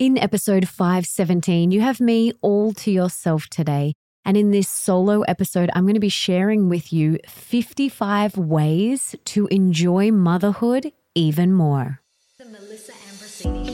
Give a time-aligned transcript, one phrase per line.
[0.00, 3.94] In episode 517, you have me all to yourself today.
[4.24, 9.46] And in this solo episode, I'm going to be sharing with you 55 ways to
[9.52, 12.00] enjoy motherhood even more.
[12.38, 13.73] The Melissa Ambrosini.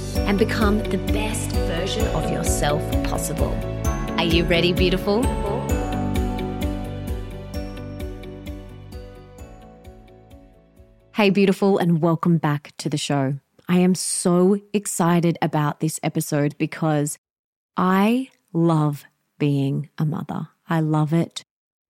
[0.17, 3.53] and become the best version of yourself possible.
[4.17, 5.23] Are you ready, beautiful?
[11.13, 13.35] Hey, beautiful, and welcome back to the show.
[13.67, 17.17] I am so excited about this episode because
[17.77, 19.05] I love
[19.37, 20.49] being a mother.
[20.67, 21.43] I love it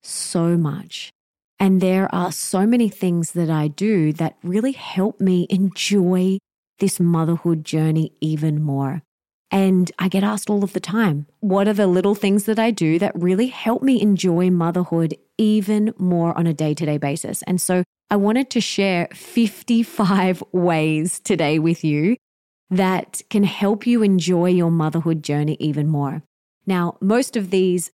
[0.03, 1.11] so much.
[1.59, 6.39] And there are so many things that I do that really help me enjoy
[6.81, 9.03] this motherhood journey even more.
[9.49, 12.71] And I get asked all of the time, what are the little things that I
[12.71, 17.41] do that really help me enjoy motherhood even more on a day to day basis?
[17.43, 22.17] And so I wanted to share 55 ways today with you
[22.69, 26.23] that can help you enjoy your motherhood journey even more.
[26.65, 27.91] Now, most of these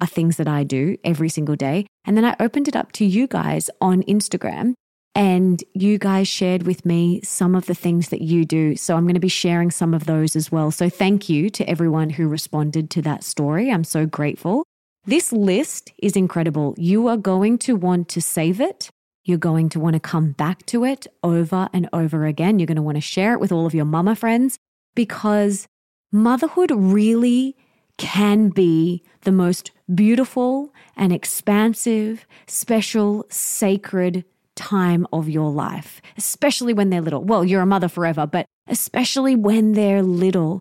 [0.00, 1.86] are things that I do every single day.
[2.04, 4.74] And then I opened it up to you guys on Instagram
[5.14, 8.76] and you guys shared with me some of the things that you do.
[8.76, 10.70] So I'm going to be sharing some of those as well.
[10.70, 13.70] So thank you to everyone who responded to that story.
[13.70, 14.64] I'm so grateful.
[15.04, 16.74] This list is incredible.
[16.76, 18.90] You are going to want to save it.
[19.24, 22.58] You're going to want to come back to it over and over again.
[22.58, 24.58] You're going to want to share it with all of your mama friends
[24.94, 25.66] because
[26.12, 27.56] motherhood really
[27.96, 34.24] can be the most beautiful and expansive, special, sacred
[34.58, 37.22] time of your life, especially when they're little.
[37.22, 40.60] Well, you're a mother forever, but especially when they're little.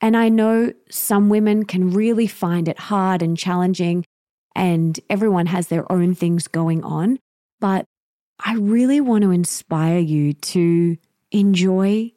[0.00, 4.04] And I know some women can really find it hard and challenging,
[4.54, 7.18] and everyone has their own things going on.
[7.60, 7.84] But
[8.44, 10.96] I really want to inspire you to
[11.30, 12.12] enjoy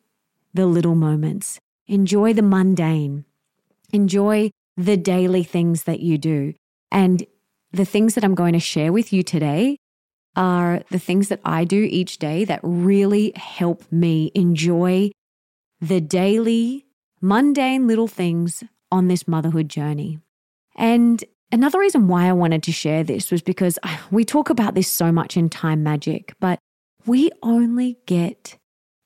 [0.53, 3.25] the little moments, enjoy the mundane,
[3.91, 6.53] enjoy the daily things that you do.
[6.91, 7.25] And
[7.71, 9.77] the things that I'm going to share with you today
[10.35, 15.11] are the things that I do each day that really help me enjoy
[15.81, 16.85] the daily,
[17.21, 20.19] mundane little things on this motherhood journey.
[20.75, 23.79] And another reason why I wanted to share this was because
[24.11, 26.59] we talk about this so much in Time Magic, but
[27.05, 28.57] we only get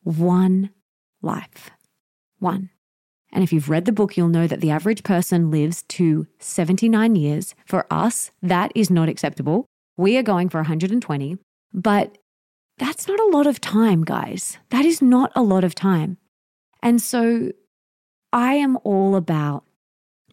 [0.03, 0.71] one
[1.21, 1.69] life.
[2.39, 2.69] One.
[3.31, 7.15] And if you've read the book, you'll know that the average person lives to 79
[7.15, 7.53] years.
[7.65, 9.65] For us, that is not acceptable.
[9.99, 11.37] We are going for 120,
[11.73, 12.17] but
[12.77, 14.57] that's not a lot of time, guys.
[14.69, 16.15] That is not a lot of time.
[16.81, 17.51] And so
[18.31, 19.65] I am all about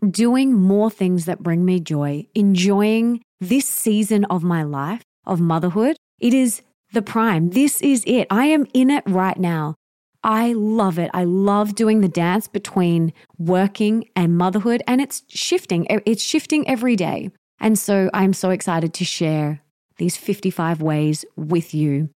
[0.08, 5.96] doing more things that bring me joy, enjoying this season of my life of motherhood.
[6.20, 6.62] It is
[6.92, 7.50] the prime.
[7.50, 8.28] This is it.
[8.30, 9.74] I am in it right now.
[10.22, 11.10] I love it.
[11.12, 15.88] I love doing the dance between working and motherhood, and it's shifting.
[15.90, 17.32] It's shifting every day.
[17.58, 19.60] And so I'm so excited to share
[19.98, 22.10] these 55 ways with you.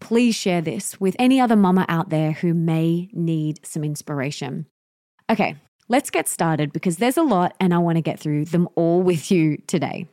[0.00, 4.66] Please share this with any other mama out there who may need some inspiration.
[5.30, 5.56] Okay,
[5.88, 9.02] let's get started because there's a lot and I want to get through them all
[9.02, 10.06] with you today.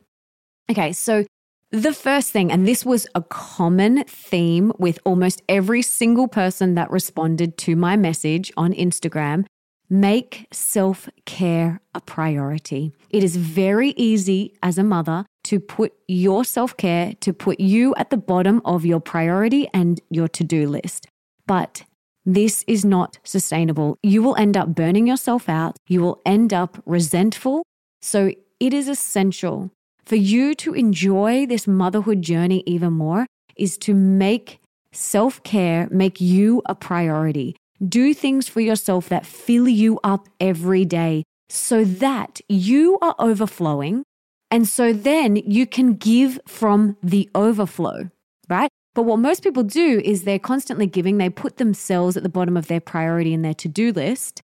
[0.70, 1.26] Okay, so
[1.70, 6.90] the first thing, and this was a common theme with almost every single person that
[6.90, 9.46] responded to my message on Instagram,
[9.92, 12.94] Make self care a priority.
[13.10, 17.94] It is very easy as a mother to put your self care, to put you
[17.96, 21.08] at the bottom of your priority and your to do list.
[21.46, 21.84] But
[22.24, 23.98] this is not sustainable.
[24.02, 25.76] You will end up burning yourself out.
[25.86, 27.62] You will end up resentful.
[28.00, 29.72] So it is essential
[30.06, 33.26] for you to enjoy this motherhood journey even more
[33.56, 34.58] is to make
[34.92, 37.56] self care, make you a priority.
[37.86, 44.04] Do things for yourself that fill you up every day so that you are overflowing.
[44.50, 48.10] And so then you can give from the overflow,
[48.48, 48.70] right?
[48.94, 51.16] But what most people do is they're constantly giving.
[51.16, 54.42] They put themselves at the bottom of their priority in their to do list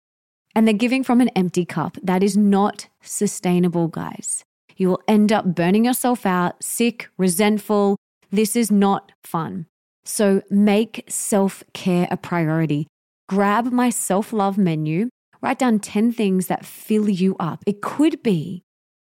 [0.57, 1.99] and they're giving from an empty cup.
[2.03, 4.43] That is not sustainable, guys.
[4.77, 7.97] You will end up burning yourself out, sick, resentful.
[8.31, 9.67] This is not fun.
[10.07, 12.87] So make self care a priority
[13.29, 15.09] grab my self love menu,
[15.43, 17.63] Write down 10 things that fill you up.
[17.67, 18.65] It could be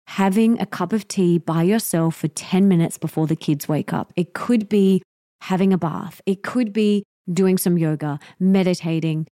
[0.09, 4.13] having a cup of tea by yourself for 10 minutes before the kids wake up.
[4.17, 5.03] It could be
[5.43, 6.21] having a bath.
[6.27, 9.27] It could be doing some yoga, meditating,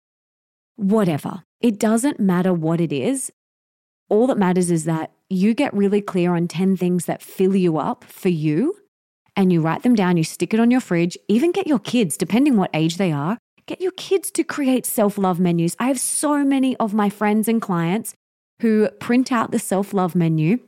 [0.75, 1.43] whatever.
[1.61, 3.31] It doesn't matter what it is.
[4.09, 7.77] All that matters is that you get really clear on 10 things that fill you
[7.77, 8.77] up for you
[9.35, 12.17] and you write them down, you stick it on your fridge, even get your kids,
[12.17, 15.75] depending what age they are, get your kids to create self love menus.
[15.79, 18.13] I have so many of my friends and clients
[18.61, 20.59] who print out the self love menu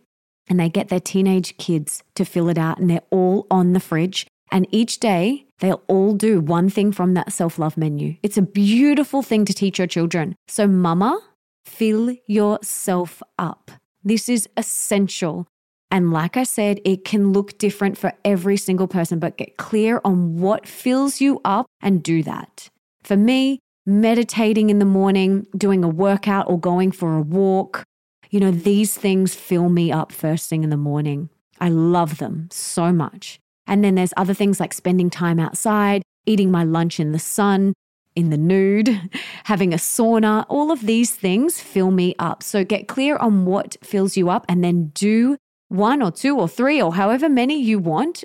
[0.47, 3.80] and they get their teenage kids to fill it out and they're all on the
[3.80, 4.27] fridge.
[4.51, 8.15] And each day they'll all do one thing from that self love menu.
[8.24, 10.36] It's a beautiful thing to teach your children.
[10.48, 11.19] So, mama,
[11.65, 13.71] fill yourself up.
[14.03, 15.48] This is essential.
[15.91, 20.01] And like I said, it can look different for every single person, but get clear
[20.03, 22.69] on what fills you up and do that.
[23.06, 27.84] For me, meditating in the morning, doing a workout, or going for a walk,
[28.31, 31.30] you know, these things fill me up first thing in the morning.
[31.60, 33.40] I love them so much.
[33.68, 37.75] And then there's other things like spending time outside, eating my lunch in the sun,
[38.16, 39.00] in the nude,
[39.44, 40.48] having a sauna.
[40.50, 42.42] All of these things fill me up.
[42.42, 45.38] So get clear on what fills you up and then do
[45.68, 48.24] one or two or three or however many you want.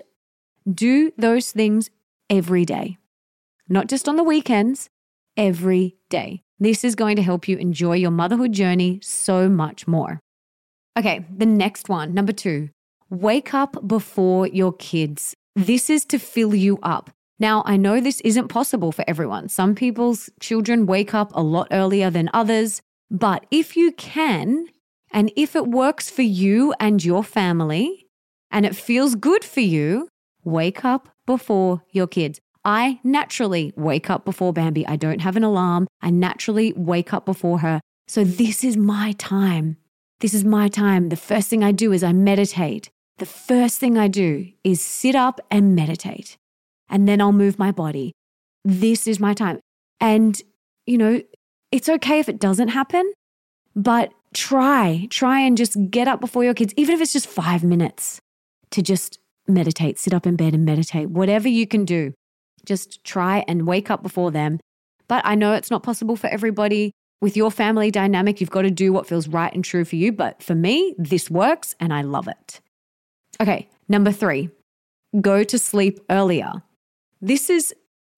[0.72, 1.90] Do those things
[2.30, 2.96] every day,
[3.70, 4.90] not just on the weekends,
[5.36, 6.42] every day.
[6.58, 10.20] This is going to help you enjoy your motherhood journey so much more.
[10.98, 12.68] Okay, the next one, number two,
[13.08, 15.34] wake up before your kids.
[15.56, 17.10] This is to fill you up.
[17.38, 19.48] Now, I know this isn't possible for everyone.
[19.48, 24.66] Some people's children wake up a lot earlier than others, but if you can,
[25.10, 28.06] and if it works for you and your family,
[28.50, 30.08] and it feels good for you,
[30.44, 32.40] wake up before your kids.
[32.64, 34.86] I naturally wake up before Bambi.
[34.86, 35.86] I don't have an alarm.
[36.02, 37.80] I naturally wake up before her.
[38.06, 39.76] So this is my time.
[40.20, 41.08] This is my time.
[41.08, 42.90] The first thing I do is I meditate.
[43.18, 46.36] The first thing I do is sit up and meditate.
[46.88, 48.12] And then I'll move my body.
[48.64, 49.60] This is my time.
[50.00, 50.40] And,
[50.86, 51.22] you know,
[51.72, 53.10] it's okay if it doesn't happen,
[53.76, 57.62] but try, try and just get up before your kids, even if it's just five
[57.62, 58.20] minutes
[58.70, 62.12] to just meditate, sit up in bed and meditate, whatever you can do.
[62.64, 64.60] Just try and wake up before them.
[65.08, 66.92] But I know it's not possible for everybody.
[67.20, 70.12] With your family dynamic, you've got to do what feels right and true for you.
[70.12, 72.60] But for me, this works and I love it.
[73.40, 74.50] Okay, number three,
[75.20, 76.62] go to sleep earlier.
[77.20, 77.74] This is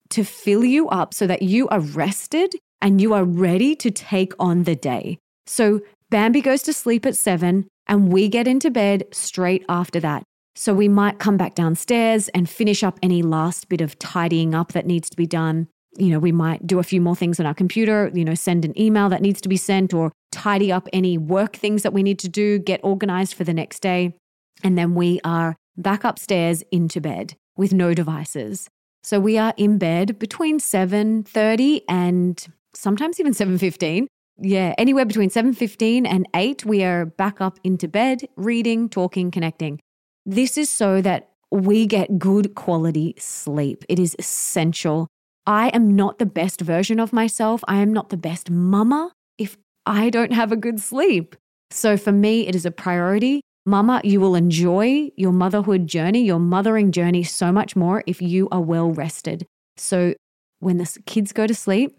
[0.09, 4.33] to fill you up so that you are rested and you are ready to take
[4.39, 5.17] on the day.
[5.45, 10.23] So Bambi goes to sleep at seven and we get into bed straight after that.
[10.55, 14.73] So we might come back downstairs and finish up any last bit of tidying up
[14.73, 15.67] that needs to be done.
[15.97, 18.65] You know, we might do a few more things on our computer, you know, send
[18.65, 22.03] an email that needs to be sent or tidy up any work things that we
[22.03, 24.15] need to do, get organized for the next day.
[24.63, 28.67] And then we are back upstairs into bed with no devices.
[29.03, 34.07] So we are in bed between 7:30 and sometimes even 7:15.
[34.39, 39.79] Yeah, anywhere between 7:15 and 8 we are back up into bed, reading, talking, connecting.
[40.25, 43.83] This is so that we get good quality sleep.
[43.89, 45.07] It is essential.
[45.45, 47.63] I am not the best version of myself.
[47.67, 51.35] I am not the best mama if I don't have a good sleep.
[51.71, 53.41] So for me, it is a priority.
[53.65, 58.47] Mama, you will enjoy your motherhood journey, your mothering journey so much more if you
[58.51, 59.45] are well rested.
[59.77, 60.13] So
[60.59, 61.97] when the kids go to sleep,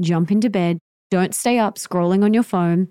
[0.00, 0.78] jump into bed.
[1.10, 2.88] Don't stay up scrolling on your phone.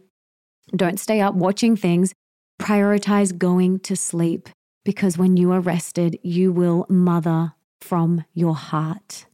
[0.75, 2.13] Don't stay up watching things.
[2.61, 4.49] Prioritize going to sleep
[4.85, 9.25] because when you are rested, you will mother from your heart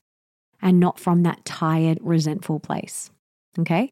[0.62, 3.12] and not from that tired, resentful place.
[3.60, 3.89] Okay.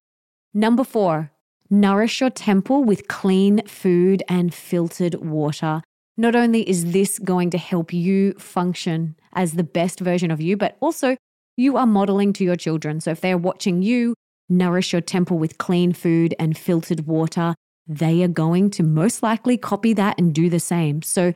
[0.54, 1.32] Number four,
[1.70, 5.84] nourish your temple with clean food and filtered water.
[6.18, 10.58] Not only is this going to help you function as the best version of you,
[10.58, 11.18] but also
[11.58, 13.02] you are modeling to your children.
[13.02, 14.16] So if they're watching you
[14.48, 17.54] nourish your temple with clean food and filtered water,
[17.88, 21.02] they are going to most likely copy that and do the same.
[21.02, 21.34] So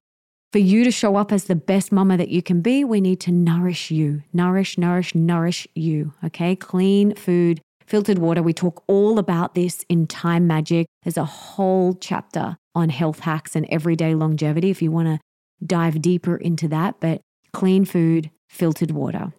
[0.54, 3.20] for you to show up as the best mama that you can be, we need
[3.22, 4.22] to nourish you.
[4.34, 6.14] Nourish, nourish, nourish you.
[6.24, 6.56] Okay.
[6.56, 8.44] Clean food, filtered water.
[8.44, 10.86] We talk all about this in Time Magic.
[11.02, 15.20] There's a whole chapter on health hacks and everyday longevity if you want to
[15.66, 17.00] dive deeper into that.
[17.00, 19.34] But clean food, filtered water.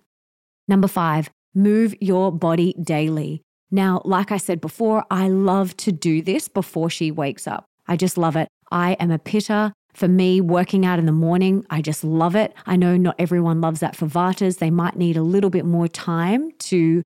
[0.66, 3.40] Number five, move your body daily.
[3.70, 7.66] Now, like I said before, I love to do this before she wakes up.
[7.86, 8.48] I just love it.
[8.72, 9.72] I am a Pitta.
[9.94, 12.52] For me, working out in the morning, I just love it.
[12.66, 14.58] I know not everyone loves that for Vatas.
[14.58, 17.02] They might need a little bit more time to,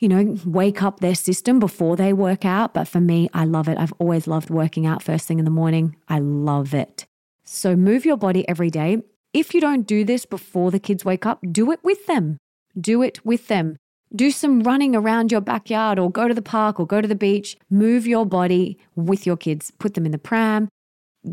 [0.00, 2.74] you know, wake up their system before they work out.
[2.74, 3.78] But for me, I love it.
[3.78, 5.94] I've always loved working out first thing in the morning.
[6.08, 7.06] I love it.
[7.44, 9.02] So move your body every day.
[9.32, 12.38] If you don't do this before the kids wake up, do it with them.
[12.78, 13.76] Do it with them.
[14.14, 17.14] Do some running around your backyard or go to the park or go to the
[17.14, 17.56] beach.
[17.70, 19.70] Move your body with your kids.
[19.78, 20.68] Put them in the pram,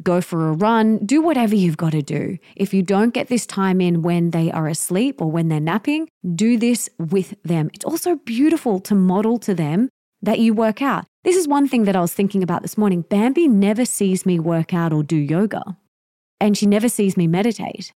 [0.03, 2.37] go for a run, do whatever you've got to do.
[2.55, 6.09] If you don't get this time in when they are asleep or when they're napping,
[6.35, 7.69] do this with them.
[7.73, 9.89] It's also beautiful to model to them
[10.21, 11.05] that you work out.
[11.23, 13.01] This is one thing that I was thinking about this morning.
[13.01, 15.77] Bambi never sees me work out or do yoga,
[16.39, 17.91] and she never sees me meditate.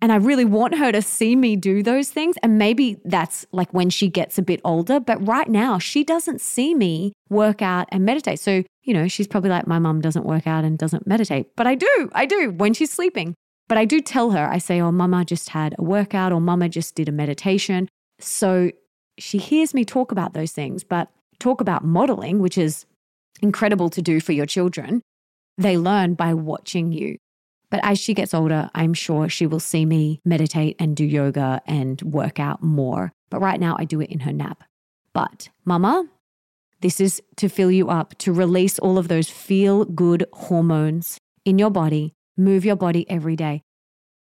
[0.00, 2.36] And I really want her to see me do those things.
[2.42, 5.00] And maybe that's like when she gets a bit older.
[5.00, 8.38] But right now, she doesn't see me work out and meditate.
[8.38, 11.56] So, you know, she's probably like, my mum doesn't work out and doesn't meditate.
[11.56, 13.34] But I do, I do when she's sleeping.
[13.66, 16.68] But I do tell her, I say, oh, mama just had a workout or mama
[16.68, 17.88] just did a meditation.
[18.20, 18.70] So
[19.18, 22.84] she hears me talk about those things, but talk about modeling, which is
[23.40, 25.00] incredible to do for your children.
[25.56, 27.16] They learn by watching you.
[27.70, 31.62] But as she gets older, I'm sure she will see me meditate and do yoga
[31.66, 33.12] and work out more.
[33.30, 34.62] But right now, I do it in her nap.
[35.12, 36.06] But, Mama,
[36.84, 41.58] this is to fill you up, to release all of those feel good hormones in
[41.58, 42.12] your body.
[42.36, 43.62] Move your body every day.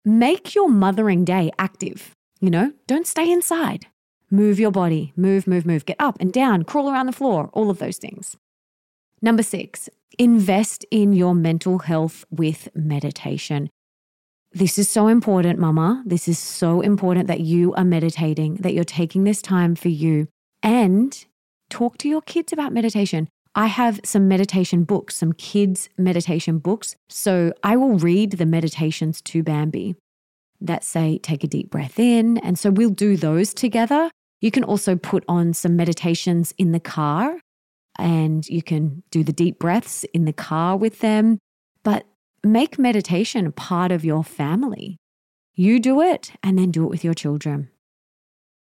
[0.04, 2.12] Make your mothering day active.
[2.40, 3.88] You know, don't stay inside.
[4.30, 5.84] Move your body, move, move, move.
[5.86, 8.36] Get up and down, crawl around the floor, all of those things.
[9.20, 13.70] Number six, invest in your mental health with meditation.
[14.52, 16.04] This is so important, mama.
[16.06, 20.28] This is so important that you are meditating, that you're taking this time for you.
[20.62, 21.26] And
[21.72, 23.28] talk to your kids about meditation.
[23.54, 26.94] I have some meditation books, some kids' meditation books.
[27.08, 29.96] So I will read the meditations to Bambi
[30.60, 32.38] that say, take a deep breath in.
[32.38, 34.10] And so we'll do those together.
[34.40, 37.40] You can also put on some meditations in the car
[37.98, 41.38] and you can do the deep breaths in the car with them.
[41.82, 42.04] But
[42.44, 44.96] make meditation part of your family.
[45.54, 47.70] You do it and then do it with your children.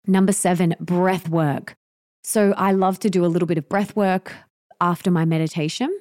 [0.07, 1.75] Number seven, breath work.
[2.27, 4.33] So I love to do a little bit of breath work
[4.81, 5.95] after my meditation,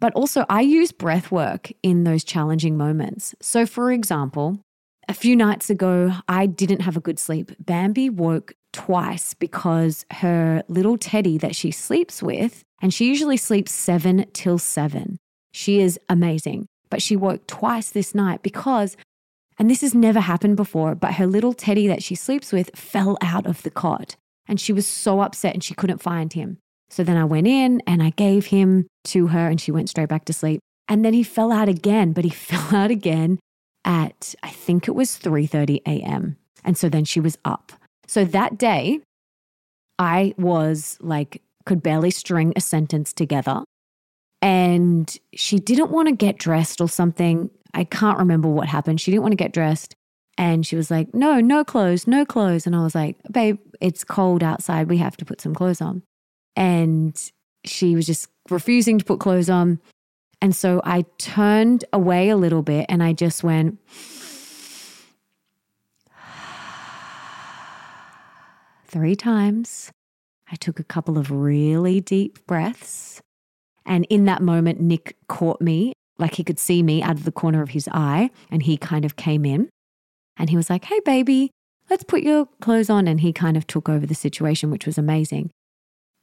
[0.00, 3.34] but also I use breath work in those challenging moments.
[3.42, 4.62] So, for example,
[5.06, 7.52] a few nights ago, I didn't have a good sleep.
[7.58, 13.70] Bambi woke twice because her little teddy that she sleeps with, and she usually sleeps
[13.70, 15.18] seven till seven.
[15.52, 16.68] She is amazing.
[16.88, 18.96] But she woke twice this night because,
[19.58, 23.18] and this has never happened before, but her little teddy that she sleeps with fell
[23.20, 24.16] out of the cot.
[24.50, 26.58] And she was so upset and she couldn't find him.
[26.90, 30.08] So then I went in and I gave him to her and she went straight
[30.08, 30.60] back to sleep.
[30.88, 33.38] And then he fell out again, but he fell out again
[33.84, 36.36] at I think it was 3:30 a.m.
[36.64, 37.72] And so then she was up.
[38.08, 39.00] So that day,
[40.00, 43.62] I was like, could barely string a sentence together.
[44.42, 47.50] And she didn't want to get dressed or something.
[47.72, 49.00] I can't remember what happened.
[49.00, 49.94] She didn't want to get dressed.
[50.40, 52.66] And she was like, no, no clothes, no clothes.
[52.66, 54.88] And I was like, babe, it's cold outside.
[54.88, 56.02] We have to put some clothes on.
[56.56, 57.14] And
[57.66, 59.80] she was just refusing to put clothes on.
[60.40, 63.78] And so I turned away a little bit and I just went,
[68.86, 69.92] three times.
[70.50, 73.20] I took a couple of really deep breaths.
[73.84, 77.30] And in that moment, Nick caught me, like he could see me out of the
[77.30, 78.30] corner of his eye.
[78.50, 79.68] And he kind of came in
[80.36, 81.50] and he was like, Hey, baby,
[81.88, 83.08] let's put your clothes on.
[83.08, 85.50] And he kind of took over the situation, which was amazing.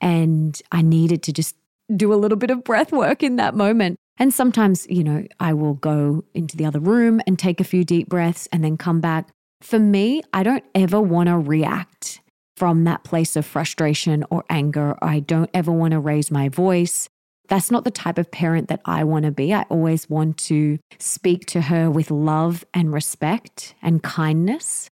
[0.01, 1.55] And I needed to just
[1.95, 3.97] do a little bit of breath work in that moment.
[4.17, 7.83] And sometimes, you know, I will go into the other room and take a few
[7.83, 9.29] deep breaths and then come back.
[9.61, 12.21] For me, I don't ever want to react
[12.55, 14.97] from that place of frustration or anger.
[15.01, 17.07] I don't ever want to raise my voice.
[17.47, 19.53] That's not the type of parent that I want to be.
[19.53, 24.89] I always want to speak to her with love and respect and kindness.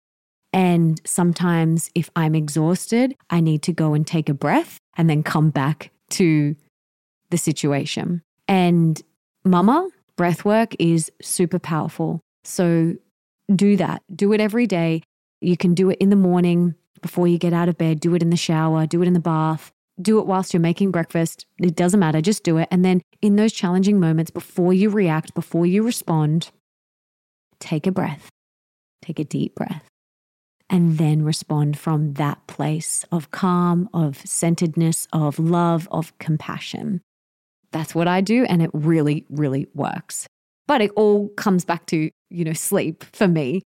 [0.52, 5.24] And sometimes, if I'm exhausted, I need to go and take a breath and then
[5.24, 6.54] come back to
[7.30, 8.22] the situation.
[8.46, 9.02] And
[9.44, 12.20] mama, breath work is super powerful.
[12.44, 12.94] So
[13.54, 14.02] do that.
[14.14, 15.02] Do it every day.
[15.40, 18.22] You can do it in the morning before you get out of bed, do it
[18.22, 21.46] in the shower, do it in the bath, do it whilst you're making breakfast.
[21.58, 22.68] It doesn't matter, just do it.
[22.70, 26.50] And then in those challenging moments, before you react, before you respond,
[27.60, 28.28] take a breath,
[29.02, 29.84] take a deep breath,
[30.68, 37.00] and then respond from that place of calm, of centeredness, of love, of compassion.
[37.70, 38.44] That's what I do.
[38.44, 40.26] And it really, really works.
[40.66, 43.62] But it all comes back to, you know, sleep for me.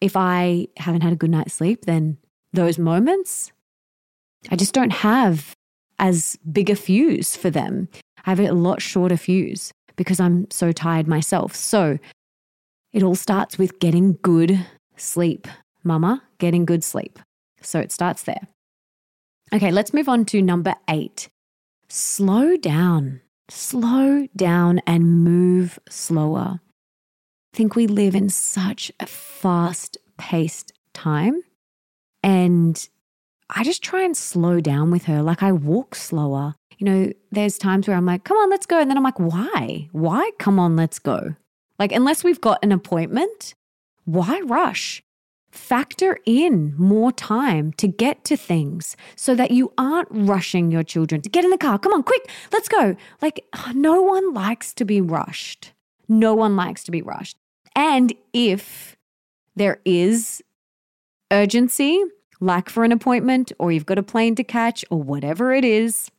[0.00, 2.18] If I haven't had a good night's sleep, then
[2.52, 3.52] those moments,
[4.50, 5.54] I just don't have
[5.98, 7.88] as big a fuse for them.
[8.24, 11.54] I have a lot shorter fuse because I'm so tired myself.
[11.54, 11.98] So
[12.92, 14.64] it all starts with getting good
[14.96, 15.46] sleep,
[15.82, 17.18] mama, getting good sleep.
[17.60, 18.48] So it starts there.
[19.52, 21.28] Okay, let's move on to number eight.
[21.88, 26.60] Slow down, slow down and move slower.
[26.60, 31.42] I think we live in such a fast paced time.
[32.22, 32.88] And
[33.56, 35.22] I just try and slow down with her.
[35.22, 36.54] Like I walk slower.
[36.78, 38.80] You know, there's times where I'm like, come on, let's go.
[38.80, 39.88] And then I'm like, why?
[39.92, 40.32] Why?
[40.38, 41.36] Come on, let's go.
[41.78, 43.54] Like, unless we've got an appointment,
[44.04, 45.02] why rush?
[45.52, 51.20] Factor in more time to get to things so that you aren't rushing your children
[51.22, 51.78] to get in the car.
[51.78, 52.96] Come on, quick, let's go.
[53.22, 55.72] Like, no one likes to be rushed.
[56.08, 57.36] No one likes to be rushed.
[57.76, 58.96] And if
[59.54, 60.42] there is
[61.30, 62.02] urgency,
[62.40, 66.10] like for an appointment, or you've got a plane to catch, or whatever it is,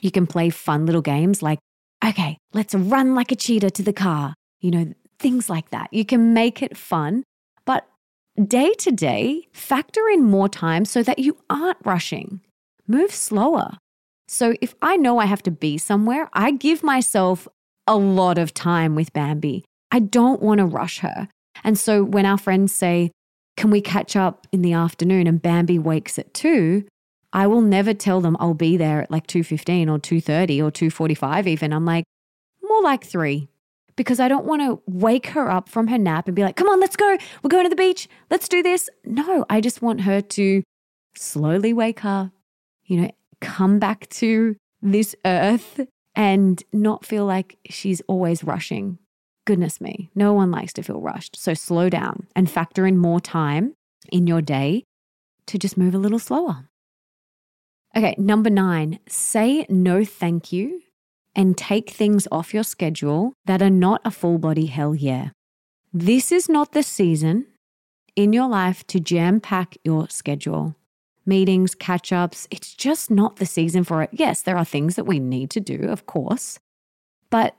[0.00, 1.58] you can play fun little games like,
[2.04, 4.34] okay, let's run like a cheetah to the car.
[4.60, 5.92] You know, things like that.
[5.92, 7.24] You can make it fun,
[7.64, 7.86] but
[8.46, 12.40] day to day, factor in more time so that you aren't rushing.
[12.86, 13.72] Move slower.
[14.28, 17.48] So if I know I have to be somewhere, I give myself
[17.86, 19.64] a lot of time with Bambi.
[19.90, 21.28] I don't want to rush her.
[21.64, 23.10] And so when our friends say,
[23.58, 25.26] Can we catch up in the afternoon?
[25.26, 26.84] and Bambi wakes at two,
[27.32, 31.48] I will never tell them I'll be there at like 2.15 or 2.30 or 2.45
[31.48, 31.72] even.
[31.72, 32.04] I'm like,
[32.62, 33.48] more like three
[33.96, 36.68] because I don't want to wake her up from her nap and be like, come
[36.68, 37.18] on, let's go.
[37.42, 38.08] We're going to the beach.
[38.30, 38.88] Let's do this.
[39.04, 40.62] No, I just want her to
[41.16, 42.30] slowly wake up,
[42.84, 43.10] you know,
[43.40, 45.80] come back to this earth
[46.14, 48.98] and not feel like she's always rushing.
[49.48, 51.34] Goodness me, no one likes to feel rushed.
[51.34, 53.72] So slow down and factor in more time
[54.12, 54.84] in your day
[55.46, 56.68] to just move a little slower.
[57.96, 60.82] Okay, number nine, say no thank you
[61.34, 65.30] and take things off your schedule that are not a full body hell yeah.
[65.94, 67.46] This is not the season
[68.14, 70.76] in your life to jam pack your schedule.
[71.24, 74.10] Meetings, catch ups, it's just not the season for it.
[74.12, 76.58] Yes, there are things that we need to do, of course,
[77.30, 77.56] but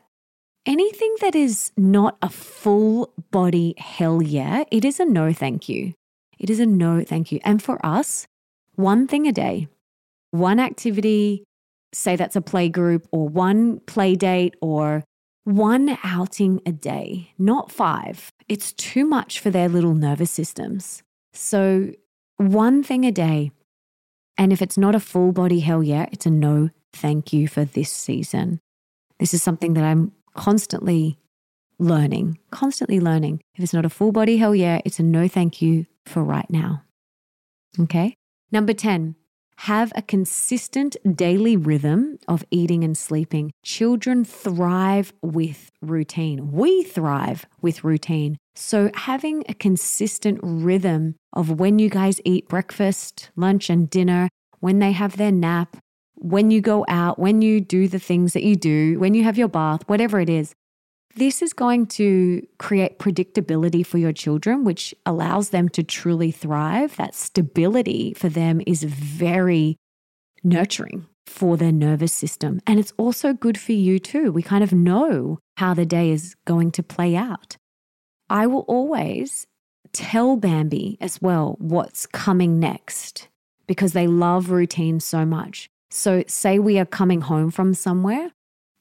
[0.66, 5.94] anything that is not a full body hell yeah, it is a no thank you.
[6.38, 7.40] It is a no thank you.
[7.44, 8.28] And for us,
[8.76, 9.68] one thing a day,
[10.32, 11.44] one activity,
[11.94, 15.04] say that's a play group or one play date or
[15.44, 18.32] one outing a day, not five.
[18.48, 21.04] It's too much for their little nervous systems.
[21.34, 21.92] So,
[22.38, 23.52] one thing a day.
[24.38, 27.66] And if it's not a full body hell yeah, it's a no thank you for
[27.66, 28.60] this season.
[29.20, 31.18] This is something that I'm constantly
[31.80, 33.42] learning, constantly learning.
[33.56, 36.50] If it's not a full body hell yeah, it's a no thank you for right
[36.50, 36.84] now.
[37.80, 38.16] Okay.
[38.52, 39.16] Number 10,
[39.60, 43.52] have a consistent daily rhythm of eating and sleeping.
[43.64, 46.52] Children thrive with routine.
[46.52, 48.38] We thrive with routine.
[48.56, 54.80] So, having a consistent rhythm of when you guys eat breakfast, lunch, and dinner, when
[54.80, 55.78] they have their nap,
[56.20, 59.38] when you go out, when you do the things that you do, when you have
[59.38, 60.54] your bath, whatever it is,
[61.16, 66.96] this is going to create predictability for your children, which allows them to truly thrive.
[66.98, 69.78] That stability for them is very
[70.44, 72.60] nurturing for their nervous system.
[72.68, 74.32] And it's also good for you too.
[74.32, 77.58] We kind of know how the day is going to play out.
[78.30, 79.48] I will always
[79.92, 83.28] tell Bambi as well what's coming next
[83.68, 85.70] because they love routine so much.
[85.92, 88.32] So, say we are coming home from somewhere,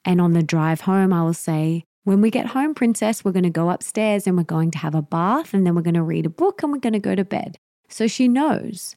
[0.04, 3.42] and on the drive home, I will say, when we get home, princess, we're going
[3.42, 6.02] to go upstairs and we're going to have a bath and then we're going to
[6.02, 7.58] read a book and we're going to go to bed.
[7.88, 8.96] So she knows.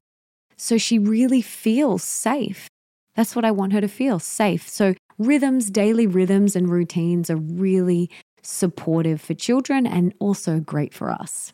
[0.56, 2.70] So she really feels safe.
[3.16, 4.70] That's what I want her to feel safe.
[4.70, 8.10] So rhythms, daily rhythms, and routines are really
[8.42, 11.52] supportive for children and also great for us.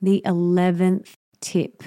[0.00, 1.82] The 11th tip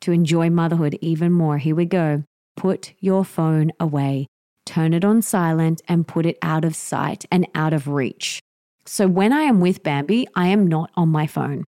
[0.00, 2.24] to enjoy motherhood even more here we go.
[2.60, 4.26] Put your phone away
[4.70, 8.40] turn it on silent, and put it out of sight and out of reach.
[8.86, 11.64] So when I am with Bambi, I am not on my phone.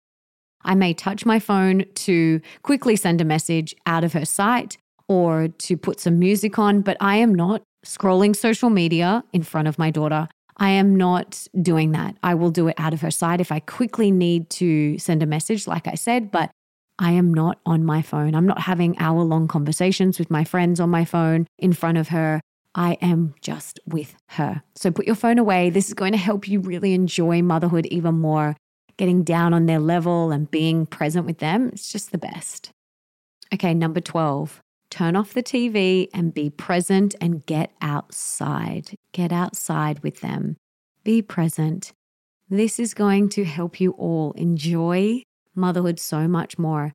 [0.64, 5.48] I may touch my phone to quickly send a message out of her sight or
[5.48, 9.80] to put some music on, but I am not scrolling social media in front of
[9.80, 10.28] my daughter.
[10.58, 12.18] I am not doing that.
[12.22, 15.26] I will do it out of her sight if I quickly need to send a
[15.26, 16.52] message, like I said, but
[17.00, 18.36] I am not on my phone.
[18.36, 22.10] I'm not having hour long conversations with my friends on my phone in front of
[22.10, 22.42] her.
[22.76, 24.62] I am just with her.
[24.76, 25.70] So put your phone away.
[25.70, 28.58] This is going to help you really enjoy motherhood even more.
[28.98, 32.70] Getting down on their level and being present with them, it's just the best.
[33.54, 34.62] Okay, number 12.
[34.92, 38.92] turn off the TV and be present and get outside.
[39.14, 40.58] Get outside with them.
[41.04, 41.94] Be present.
[42.50, 45.24] This is going to help you all enjoy
[45.56, 46.94] motherhood so much more.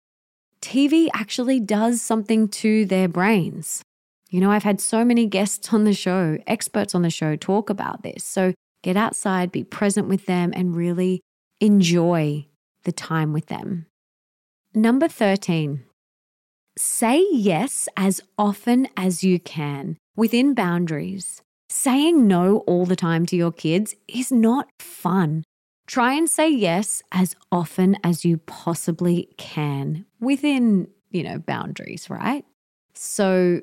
[0.61, 3.83] TV actually does something to their brains.
[4.31, 7.71] You know, I've had so many guests on the show, experts on the show talk
[7.71, 8.25] about this.
[8.25, 11.21] So get outside, be present with them, and really
[11.61, 12.47] enjoy
[12.85, 13.87] the time with them.
[14.75, 15.85] Number 13,
[16.77, 21.43] say yes as often as you can within boundaries.
[21.69, 25.45] Saying no all the time to your kids is not fun.
[25.87, 32.45] Try and say yes as often as you possibly can within, you know, boundaries, right?
[32.95, 33.61] So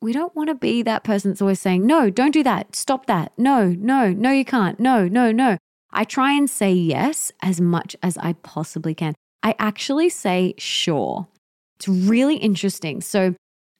[0.00, 2.76] we don't want to be that person that's always saying, no, don't do that.
[2.76, 3.32] Stop that.
[3.36, 4.78] No, no, no, you can't.
[4.78, 5.58] No, no, no.
[5.90, 9.14] I try and say yes as much as I possibly can.
[9.42, 11.26] I actually say sure.
[11.76, 13.00] It's really interesting.
[13.00, 13.34] So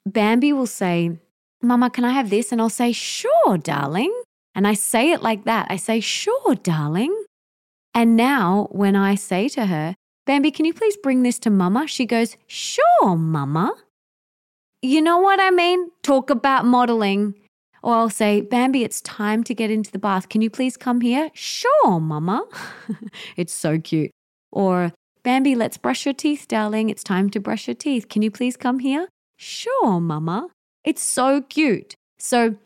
[0.06, 1.18] Bambi will say,
[1.62, 2.50] Mama, can I have this?
[2.52, 4.14] And I'll say, Sure, darling.
[4.54, 5.66] And I say it like that.
[5.70, 7.14] I say, Sure, darling.
[7.98, 11.88] And now when I say to her, Bambi, can you please bring this to Mama?
[11.88, 13.74] She goes, Sure, Mama.
[14.82, 15.90] You know what I mean?
[16.04, 17.34] Talk about modeling.
[17.82, 20.28] Or I'll say, Bambi, it's time to get into the bath.
[20.28, 21.30] Can you please come here?
[21.34, 22.44] Sure, Mama.
[23.36, 24.12] it's so cute.
[24.52, 24.92] Or,
[25.24, 26.90] Bambi, let's brush your teeth, darling.
[26.90, 28.08] It's time to brush your teeth.
[28.08, 29.08] Can you please come here?
[29.38, 30.50] Sure, Mama.
[30.84, 31.96] It's so cute.
[32.20, 32.58] So,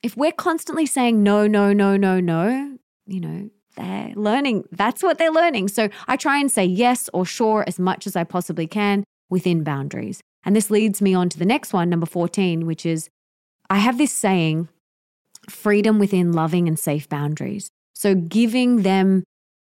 [0.00, 2.78] if we're constantly saying no, no, no, no, no,
[3.08, 4.64] you know, they're learning.
[4.72, 5.68] That's what they're learning.
[5.68, 9.62] So I try and say yes or sure as much as I possibly can within
[9.62, 10.20] boundaries.
[10.44, 13.08] And this leads me on to the next one, number 14, which is
[13.68, 14.68] I have this saying
[15.48, 17.70] freedom within loving and safe boundaries.
[17.94, 19.24] So giving them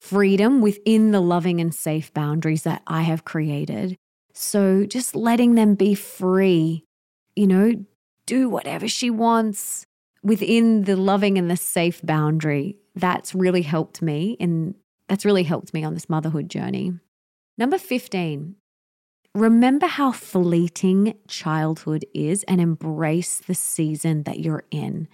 [0.02, 3.96] freedom within the loving and safe boundaries that I have created.
[4.34, 6.84] So just letting them be free,
[7.36, 7.74] you know,
[8.26, 9.86] do whatever she wants
[10.24, 14.76] within the loving and the safe boundary that's really helped me and
[15.08, 16.94] that's really helped me on this motherhood journey.
[17.58, 18.56] Number 15,
[19.34, 25.08] remember how fleeting childhood is and embrace the season that you're in.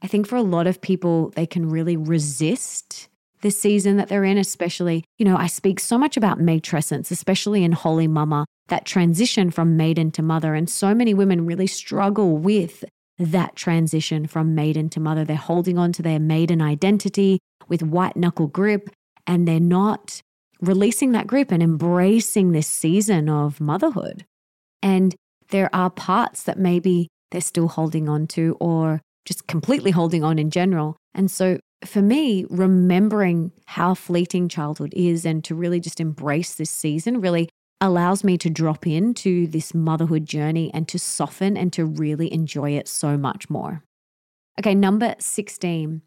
[0.00, 3.08] I think for a lot of people, they can really resist
[3.40, 7.62] the season that they're in, especially, you know, I speak so much about matrescence, especially
[7.64, 10.54] in Holy Mama, that transition from maiden to mother.
[10.54, 12.84] And so many women really struggle with
[13.18, 15.24] that transition from maiden to mother.
[15.24, 18.90] They're holding on to their maiden identity with white knuckle grip,
[19.26, 20.22] and they're not
[20.60, 24.24] releasing that grip and embracing this season of motherhood.
[24.82, 25.14] And
[25.50, 30.38] there are parts that maybe they're still holding on to or just completely holding on
[30.38, 30.96] in general.
[31.14, 36.70] And so for me, remembering how fleeting childhood is and to really just embrace this
[36.70, 37.48] season really
[37.80, 42.70] allows me to drop into this motherhood journey and to soften and to really enjoy
[42.72, 43.82] it so much more.
[44.58, 46.02] Okay, number 16,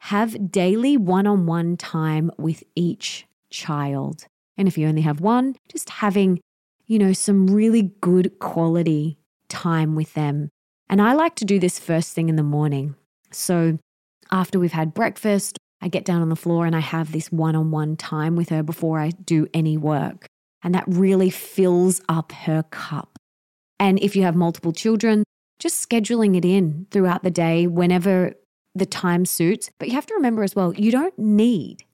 [0.00, 4.26] have daily one on one time with each child.
[4.56, 6.40] And if you only have one, just having,
[6.86, 10.48] you know, some really good quality time with them.
[10.88, 12.94] And I like to do this first thing in the morning.
[13.30, 13.78] So
[14.30, 17.56] after we've had breakfast, I get down on the floor and I have this one
[17.56, 20.26] on one time with her before I do any work.
[20.62, 23.18] And that really fills up her cup.
[23.80, 25.24] And if you have multiple children,
[25.58, 28.34] just scheduling it in throughout the day whenever
[28.74, 29.70] the time suits.
[29.78, 31.84] But you have to remember as well, you don't need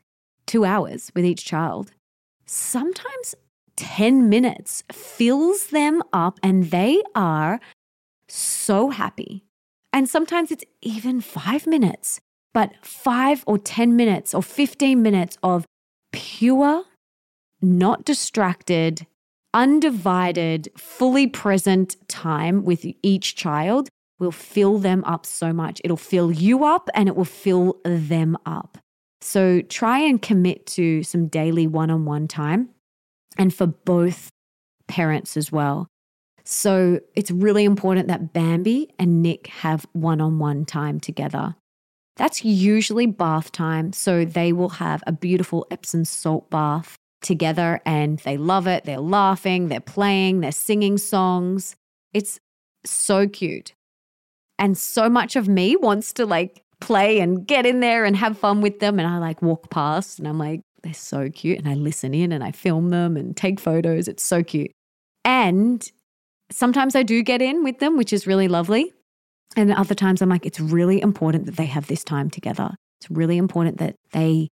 [0.46, 1.92] two hours with each child.
[2.46, 3.34] Sometimes
[3.76, 7.60] 10 minutes fills them up and they are
[8.28, 9.44] so happy.
[9.92, 12.20] And sometimes it's even five minutes,
[12.52, 15.64] but five or 10 minutes or 15 minutes of
[16.12, 16.84] pure
[17.60, 19.06] not distracted,
[19.54, 25.80] undivided, fully present time with each child will fill them up so much.
[25.84, 28.78] It'll fill you up and it will fill them up.
[29.20, 32.70] So try and commit to some daily one on one time
[33.36, 34.30] and for both
[34.86, 35.86] parents as well.
[36.44, 41.56] So it's really important that Bambi and Nick have one on one time together.
[42.16, 43.92] That's usually bath time.
[43.92, 48.84] So they will have a beautiful Epsom salt bath together and they love it.
[48.84, 51.76] They're laughing, they're playing, they're singing songs.
[52.12, 52.38] It's
[52.84, 53.72] so cute.
[54.58, 58.38] And so much of me wants to like play and get in there and have
[58.38, 58.98] fun with them.
[58.98, 61.58] And I like walk past and I'm like, they're so cute.
[61.58, 64.08] And I listen in and I film them and take photos.
[64.08, 64.70] It's so cute.
[65.24, 65.90] And
[66.50, 68.92] sometimes I do get in with them, which is really lovely.
[69.56, 72.74] And other times I'm like, it's really important that they have this time together.
[73.00, 74.48] It's really important that they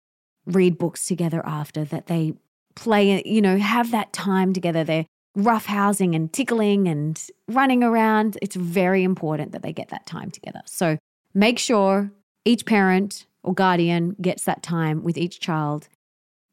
[0.46, 2.34] read books together after, that they
[2.74, 4.84] play, you know, have that time together.
[4.84, 5.06] They're
[5.36, 8.38] roughhousing and tickling and running around.
[8.42, 10.60] It's very important that they get that time together.
[10.66, 10.98] So
[11.34, 12.10] make sure
[12.44, 15.88] each parent or guardian gets that time with each child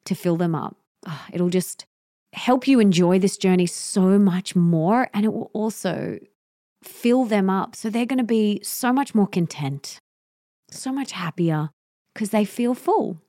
[0.06, 0.78] to fill them up.
[1.08, 1.86] Oh, it'll just
[2.34, 5.10] help you enjoy this journey so much more.
[5.14, 6.20] And it will also
[6.84, 7.76] fill them up.
[7.76, 10.00] So they're going to be so much more content,
[10.70, 11.70] so much happier
[12.14, 13.22] because they feel full.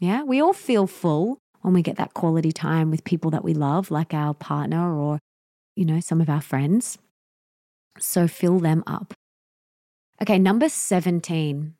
[0.00, 3.52] Yeah, we all feel full when we get that quality time with people that we
[3.52, 5.18] love, like our partner or,
[5.76, 6.96] you know, some of our friends.
[7.98, 9.12] So fill them up.
[10.22, 11.74] Okay, number 17.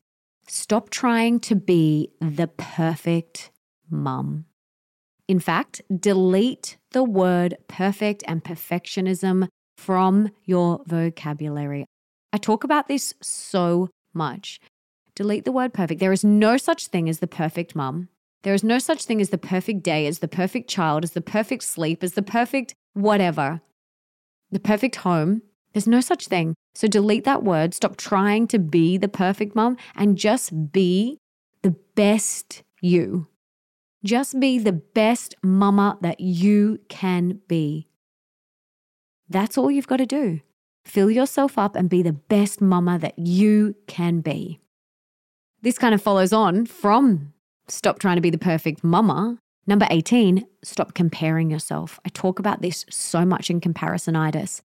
[0.46, 3.50] Stop trying to be the perfect
[3.88, 4.44] mum.
[5.26, 9.48] In fact, delete the word perfect and perfectionism
[9.78, 11.86] from your vocabulary.
[12.34, 14.60] I talk about this so much.
[15.14, 15.98] Delete the word perfect.
[15.98, 18.08] There is no such thing as the perfect mum.
[18.42, 21.20] There is no such thing as the perfect day, as the perfect child, as the
[21.20, 23.60] perfect sleep, as the perfect whatever,
[24.50, 25.42] the perfect home.
[25.72, 26.54] There's no such thing.
[26.74, 27.74] So delete that word.
[27.74, 31.18] Stop trying to be the perfect mom and just be
[31.62, 33.26] the best you.
[34.04, 37.88] Just be the best mama that you can be.
[39.28, 40.40] That's all you've got to do.
[40.84, 44.60] Fill yourself up and be the best mama that you can be.
[45.60, 47.34] This kind of follows on from
[47.68, 49.38] stop trying to be the perfect mama.
[49.66, 52.00] Number 18, stop comparing yourself.
[52.04, 54.62] I talk about this so much in comparisonitis.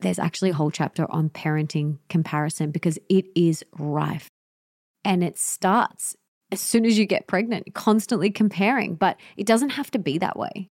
[0.00, 4.28] There's actually a whole chapter on parenting comparison because it is rife.
[5.04, 6.16] And it starts
[6.52, 10.38] as soon as you get pregnant, constantly comparing, but it doesn't have to be that
[10.38, 10.68] way.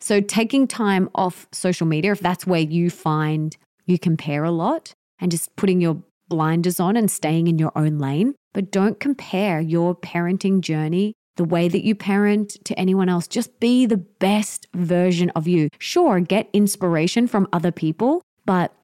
[0.00, 3.56] So, taking time off social media, if that's where you find
[3.86, 7.98] you compare a lot, and just putting your blinders on and staying in your own
[7.98, 13.28] lane, but don't compare your parenting journey the way that you parent to anyone else.
[13.28, 15.68] Just be the best version of you.
[15.78, 18.74] Sure, get inspiration from other people, but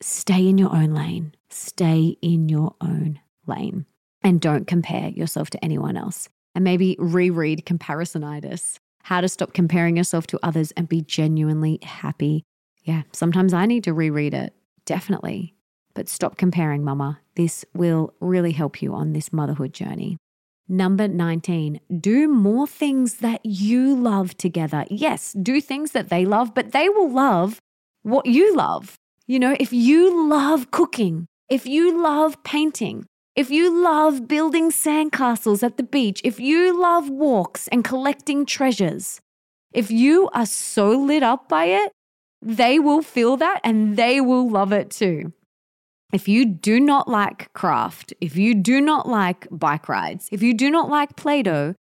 [0.00, 1.34] stay in your own lane.
[1.50, 3.84] Stay in your own lane
[4.22, 6.28] and don't compare yourself to anyone else.
[6.54, 12.44] And maybe reread Comparisonitis How to Stop Comparing Yourself to Others and Be Genuinely Happy.
[12.82, 14.54] Yeah, sometimes I need to reread it.
[14.86, 15.54] Definitely.
[15.94, 17.20] But stop comparing, mama.
[17.36, 20.18] This will really help you on this motherhood journey.
[20.68, 24.86] Number 19, do more things that you love together.
[24.90, 27.60] Yes, do things that they love, but they will love
[28.02, 28.96] what you love.
[29.26, 35.62] You know, if you love cooking, if you love painting, if you love building sandcastles
[35.62, 39.20] at the beach, if you love walks and collecting treasures,
[39.72, 41.92] if you are so lit up by it,
[42.40, 45.32] they will feel that and they will love it too.
[46.14, 50.54] If you do not like craft, if you do not like bike rides, if you
[50.54, 51.74] do not like Play Doh,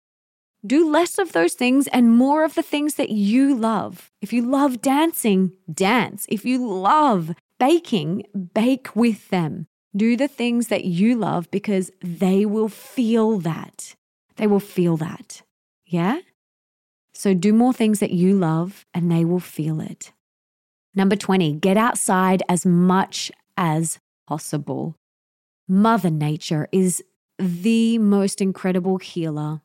[0.66, 4.11] do less of those things and more of the things that you love.
[4.23, 6.25] If you love dancing, dance.
[6.31, 9.66] If you love baking, bake with them.
[9.95, 13.95] Do the things that you love because they will feel that.
[14.37, 15.42] They will feel that.
[15.85, 16.21] Yeah?
[17.12, 20.12] So do more things that you love and they will feel it.
[20.95, 24.97] Number 20, get outside as much as possible.
[25.69, 27.03] Mother Nature is
[27.39, 29.61] the most incredible healer.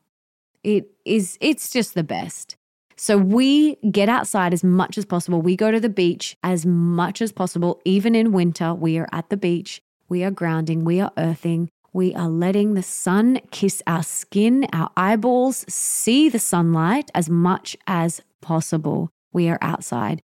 [0.64, 2.56] It is it's just the best.
[2.96, 5.40] So we get outside as much as possible.
[5.40, 7.80] We go to the beach as much as possible.
[7.84, 9.80] Even in winter, we are at the beach.
[10.08, 11.68] We are grounding, we are earthing.
[11.92, 17.76] We are letting the sun kiss our skin, our eyeballs, see the sunlight as much
[17.86, 19.10] as possible.
[19.32, 20.20] We are outside.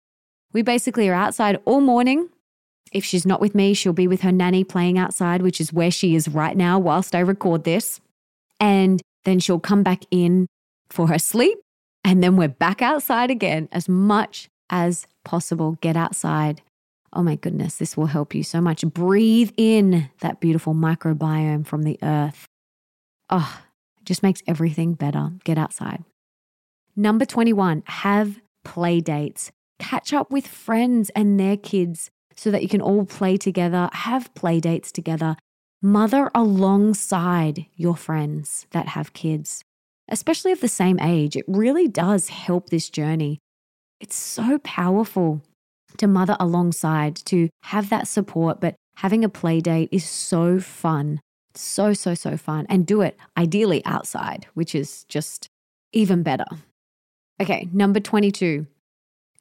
[0.52, 2.30] We basically are outside all morning
[2.94, 5.92] if she's not with me, she'll be with her nanny playing outside, which is where
[5.92, 8.00] she is right now whilst I record this.
[8.60, 10.48] And then she'll come back in
[10.90, 11.58] for her sleep.
[12.04, 15.78] And then we're back outside again as much as possible.
[15.82, 16.62] Get outside.
[17.14, 18.86] Oh my goodness, this will help you so much.
[18.86, 22.48] Breathe in that beautiful microbiome from the earth.
[23.30, 23.62] Oh,
[24.00, 25.32] it just makes everything better.
[25.44, 26.04] Get outside.
[26.96, 29.52] Number 21, have play dates.
[29.80, 34.34] Catch up with friends and their kids so that you can all play together, have
[34.34, 35.36] play dates together,
[35.82, 39.64] mother alongside your friends that have kids,
[40.10, 41.36] especially of the same age.
[41.36, 43.40] It really does help this journey.
[44.00, 45.42] It's so powerful
[45.98, 51.20] to mother alongside, to have that support, but having a play date is so fun.
[51.56, 52.66] So, so, so fun.
[52.70, 55.48] And do it ideally outside, which is just
[55.92, 56.46] even better.
[57.42, 58.68] Okay, number 22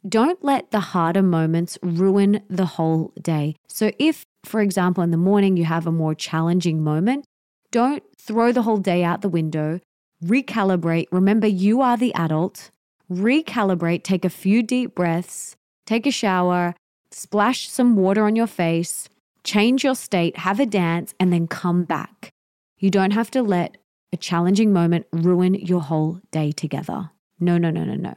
[0.09, 3.57] don't let the harder moments ruin the whole day.
[3.69, 7.25] So, if, for example, in the morning you have a more challenging moment,
[7.71, 9.81] don't throw the whole day out the window.
[10.25, 11.07] Recalibrate.
[11.11, 12.71] Remember, you are the adult.
[13.11, 14.03] Recalibrate.
[14.03, 15.57] Take a few deep breaths.
[15.87, 16.75] take a shower,
[17.11, 19.09] splash some water on your face,
[19.45, 22.31] change your state, have a dance, and then come back.
[22.79, 23.77] You don't have to let
[24.13, 27.11] a challenging moment ruin your whole day together.
[27.41, 28.15] No, no, no, no, no.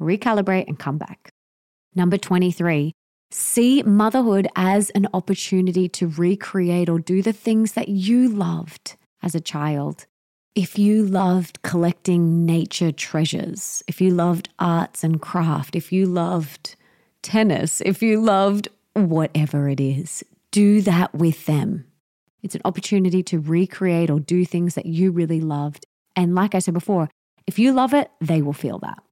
[0.00, 1.30] Recalibrate and come back.
[1.94, 2.92] Number 23,
[3.30, 9.34] see motherhood as an opportunity to recreate or do the things that you loved as
[9.34, 10.06] a child.
[10.54, 16.76] If you loved collecting nature treasures, if you loved arts and craft, if you loved
[17.22, 21.84] tennis, if you loved whatever it is, do that with them.
[22.42, 25.86] It's an opportunity to recreate or do things that you really loved.
[26.16, 27.08] And like I said before,
[27.46, 29.02] if you love it, they will feel that.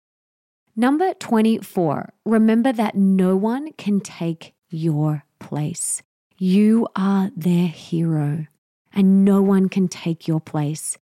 [0.78, 6.02] Number 24, remember that no one can take your place.
[6.36, 8.46] You are their hero,
[8.92, 10.98] and no one can take your place.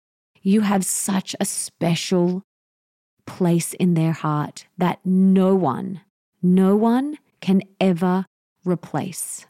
[0.42, 2.42] You have such a special
[3.26, 6.00] place in their heart that no one,
[6.42, 8.26] no one can ever
[8.64, 9.46] replace.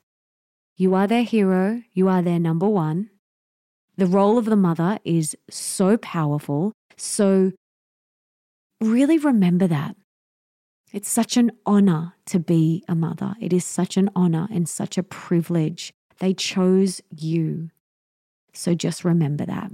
[0.76, 3.09] You are their hero, you are their number one.
[3.96, 6.72] The role of the mother is so powerful.
[6.98, 7.52] So,
[8.83, 9.96] really remember that.
[10.92, 13.35] It's such an honor to be a mother.
[13.40, 15.92] It is such an honor and such a privilege.
[16.18, 17.70] They chose you.
[18.53, 19.70] So, just remember that.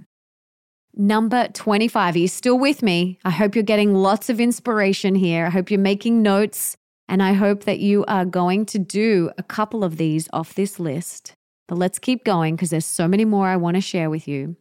[0.95, 2.15] Number 25.
[2.15, 3.19] Are you still with me?
[3.25, 5.47] I hope you're getting lots of inspiration here.
[5.47, 6.77] I hope you're making notes.
[7.09, 10.81] And I hope that you are going to do a couple of these off this
[10.81, 11.35] list.
[11.69, 14.57] But let's keep going because there's so many more I want to share with you.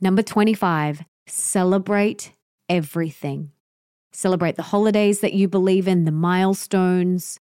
[0.00, 2.32] Number 25, celebrate
[2.68, 3.52] everything.
[4.18, 7.38] Celebrate the holidays that you believe in, the milestones,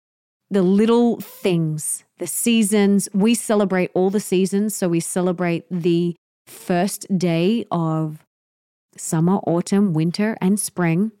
[0.49, 3.07] the little things, the seasons.
[3.13, 4.75] We celebrate all the seasons.
[4.75, 8.25] So we celebrate the first day of
[8.97, 11.13] summer, autumn, winter, and spring.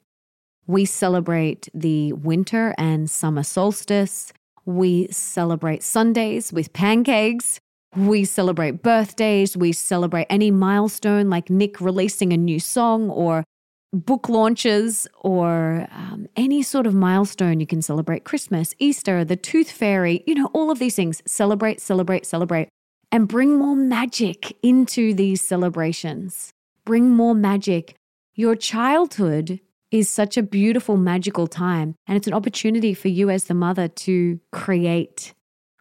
[0.67, 4.33] We celebrate the winter and summer solstice.
[4.65, 7.61] We celebrate Sundays with pancakes.
[7.95, 9.55] We celebrate birthdays.
[9.55, 13.45] We celebrate any milestone like Nick releasing a new song or
[13.93, 17.59] book launches or um, any sort of milestone.
[17.59, 21.21] You can celebrate Christmas, Easter, the Tooth Fairy, you know, all of these things.
[21.25, 22.69] Celebrate, celebrate, celebrate,
[23.11, 26.51] and bring more magic into these celebrations.
[26.83, 27.95] Bring more magic.
[28.35, 29.59] Your childhood
[29.91, 31.95] is such a beautiful, magical time.
[32.07, 35.33] And it's an opportunity for you as the mother to create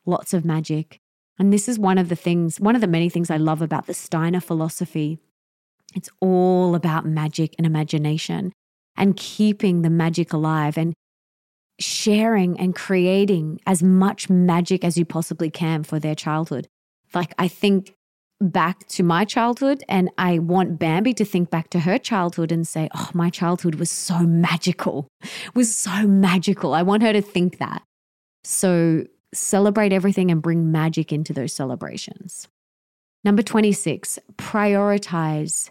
[0.06, 1.00] lots of magic.
[1.38, 3.86] And this is one of the things, one of the many things I love about
[3.86, 5.18] the Steiner philosophy.
[5.94, 8.52] It's all about magic and imagination
[8.96, 10.94] and keeping the magic alive and
[11.80, 16.66] sharing and creating as much magic as you possibly can for their childhood.
[17.12, 17.94] Like, I think
[18.40, 22.66] back to my childhood and I want Bambi to think back to her childhood and
[22.66, 25.08] say, "Oh, my childhood was so magical.
[25.22, 27.82] it was so magical." I want her to think that.
[28.42, 32.46] So, celebrate everything and bring magic into those celebrations.
[33.24, 35.70] Number 26, prioritize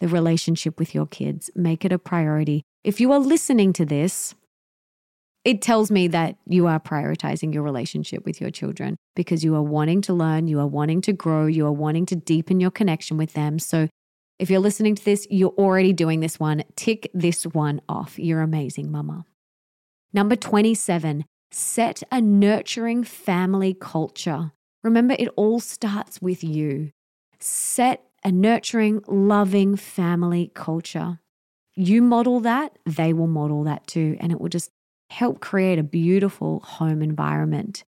[0.00, 1.50] the relationship with your kids.
[1.54, 2.62] Make it a priority.
[2.84, 4.34] If you are listening to this,
[5.44, 9.62] it tells me that you are prioritizing your relationship with your children because you are
[9.62, 13.16] wanting to learn, you are wanting to grow, you are wanting to deepen your connection
[13.16, 13.58] with them.
[13.58, 13.88] So,
[14.38, 16.62] if you're listening to this, you're already doing this one.
[16.76, 18.18] Tick this one off.
[18.18, 19.24] You're amazing, mama.
[20.12, 24.52] Number 27, set a nurturing family culture.
[24.84, 26.90] Remember, it all starts with you.
[27.40, 31.20] Set a nurturing, loving family culture.
[31.74, 34.16] You model that, they will model that too.
[34.20, 34.70] And it will just
[35.10, 37.84] help create a beautiful home environment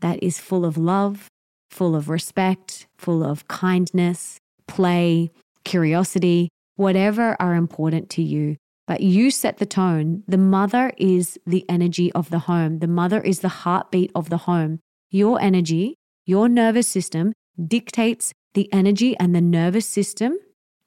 [0.00, 1.28] that is full of love,
[1.70, 5.30] full of respect, full of kindness, play,
[5.64, 8.56] curiosity, whatever are important to you.
[8.86, 10.24] But you set the tone.
[10.28, 14.38] The mother is the energy of the home, the mother is the heartbeat of the
[14.38, 14.80] home.
[15.10, 17.32] Your energy, your nervous system
[17.66, 20.38] dictates the energy and the nervous system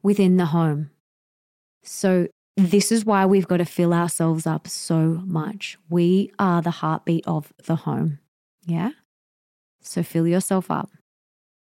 [0.01, 0.89] within the home.
[1.83, 5.77] So this is why we've got to fill ourselves up so much.
[5.89, 8.19] We are the heartbeat of the home.
[8.65, 8.91] Yeah?
[9.81, 10.89] So fill yourself up.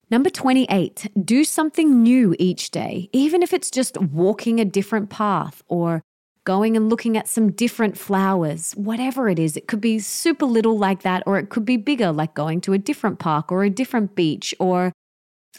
[0.09, 5.63] Number 28, do something new each day, even if it's just walking a different path
[5.67, 6.01] or
[6.43, 9.57] going and looking at some different flowers, whatever it is.
[9.57, 12.73] It could be super little like that, or it could be bigger, like going to
[12.73, 14.93] a different park or a different beach or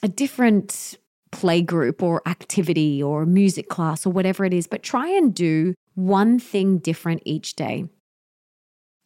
[0.02, 0.98] a different
[1.32, 5.74] play group or activity or music class or whatever it is, but try and do
[5.94, 7.84] one thing different each day.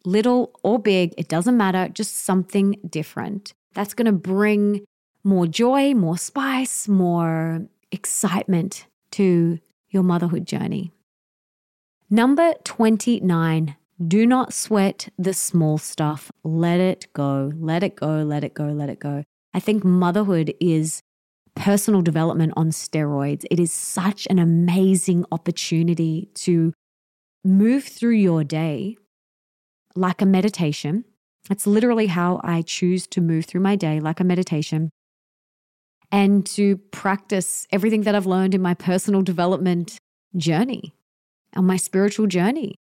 [0.05, 3.53] Little or big, it doesn't matter, just something different.
[3.73, 4.85] That's going to bring
[5.23, 10.91] more joy, more spice, more excitement to your motherhood journey.
[12.09, 13.75] Number 29,
[14.05, 16.31] Do not sweat the small stuff.
[16.43, 17.51] Let it go.
[17.55, 18.23] Let it go.
[18.23, 18.65] Let it go.
[18.65, 19.23] Let it go.
[19.53, 21.01] I think motherhood is
[21.55, 23.45] personal development on steroids.
[23.51, 26.73] It is such an amazing opportunity to
[27.43, 28.97] move through your day
[29.95, 31.05] like a meditation.
[31.49, 34.89] That's literally how I choose to move through my day, like a meditation,
[36.11, 39.97] and to practice everything that I've learned in my personal development
[40.35, 40.93] journey,
[41.55, 42.75] on my spiritual journey.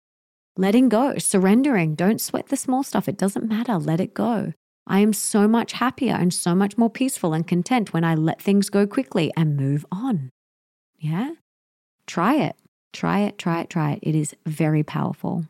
[0.57, 1.95] Letting go, surrendering.
[1.95, 3.09] Don't sweat the small stuff.
[3.09, 3.79] It doesn't matter.
[3.79, 4.53] Let it go.
[4.91, 8.43] I am so much happier and so much more peaceful and content when I let
[8.43, 10.31] things go quickly and move on.
[10.99, 11.35] Yeah?
[12.09, 12.57] Try it.
[12.93, 14.01] Try it, try it, try it.
[14.03, 15.47] It is very powerful.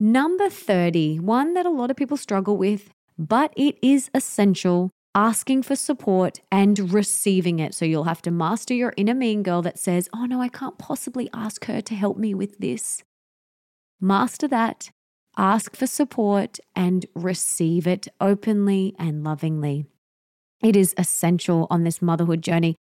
[0.00, 5.62] Number 30, one that a lot of people struggle with, but it is essential asking
[5.62, 7.72] for support and receiving it.
[7.72, 10.76] So you'll have to master your inner mean girl that says, Oh no, I can't
[10.76, 13.04] possibly ask her to help me with this.
[14.00, 14.90] Master that,
[15.40, 19.86] ask for support, and receive it openly and lovingly.
[20.62, 22.76] It is essential on this motherhood journey.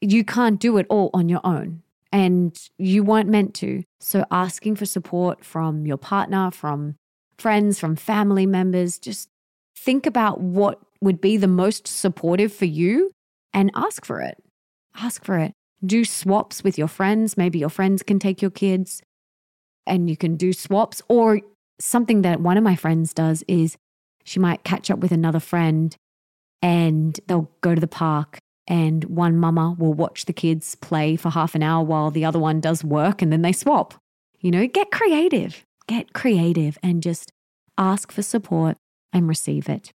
[0.00, 1.82] You can't do it all on your own
[2.12, 3.82] and you weren't meant to.
[3.98, 6.94] So, asking for support from your partner, from
[7.36, 9.28] friends, from family members, just
[9.76, 13.10] think about what would be the most supportive for you
[13.52, 14.38] and ask for it.
[14.96, 15.52] Ask for it.
[15.84, 17.36] Do swaps with your friends.
[17.36, 19.02] Maybe your friends can take your kids
[19.86, 21.02] and you can do swaps.
[21.08, 21.40] Or
[21.80, 23.76] something that one of my friends does is
[24.24, 25.96] she might catch up with another friend
[26.62, 31.30] and they'll go to the park and one mama will watch the kids play for
[31.30, 33.94] half an hour while the other one does work and then they swap.
[34.38, 37.32] You know, get creative, get creative and just
[37.76, 38.76] ask for support
[39.12, 39.90] and receive it.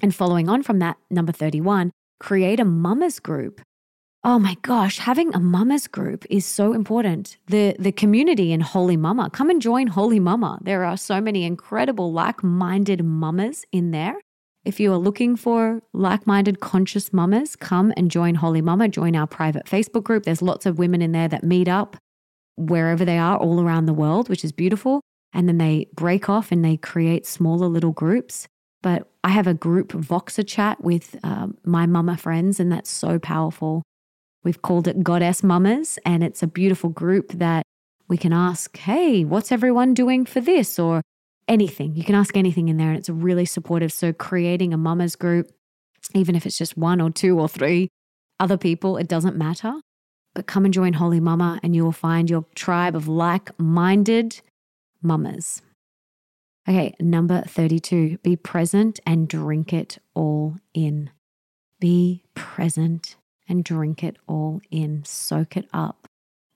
[0.00, 3.60] And following on from that, number 31, create a mamas group.
[4.22, 7.38] Oh my gosh, having a mamas group is so important.
[7.46, 10.58] The the community in Holy Mama, come and join Holy Mama.
[10.62, 14.16] There are so many incredible like-minded mamas in there
[14.64, 19.16] if you are looking for like minded conscious mamas, come and join Holy Mama, join
[19.16, 20.24] our private Facebook group.
[20.24, 21.96] There's lots of women in there that meet up
[22.56, 25.00] wherever they are all around the world, which is beautiful.
[25.32, 28.46] And then they break off and they create smaller little groups.
[28.82, 33.18] But I have a group Voxer chat with um, my mama friends, and that's so
[33.18, 33.82] powerful.
[34.42, 37.64] We've called it Goddess Mamas, and it's a beautiful group that
[38.08, 40.78] we can ask, hey, what's everyone doing for this?
[40.78, 41.02] Or
[41.46, 41.94] anything.
[41.94, 43.92] You can ask anything in there, and it's really supportive.
[43.92, 45.50] So, creating a mama's group,
[46.14, 47.88] even if it's just one or two or three
[48.38, 49.74] other people, it doesn't matter.
[50.34, 54.40] But come and join Holy Mama, and you will find your tribe of like minded
[55.02, 55.60] mamas.
[56.68, 61.10] Okay, number 32 be present and drink it all in.
[61.80, 63.16] Be present
[63.50, 65.04] and drink it all in.
[65.04, 66.06] Soak it up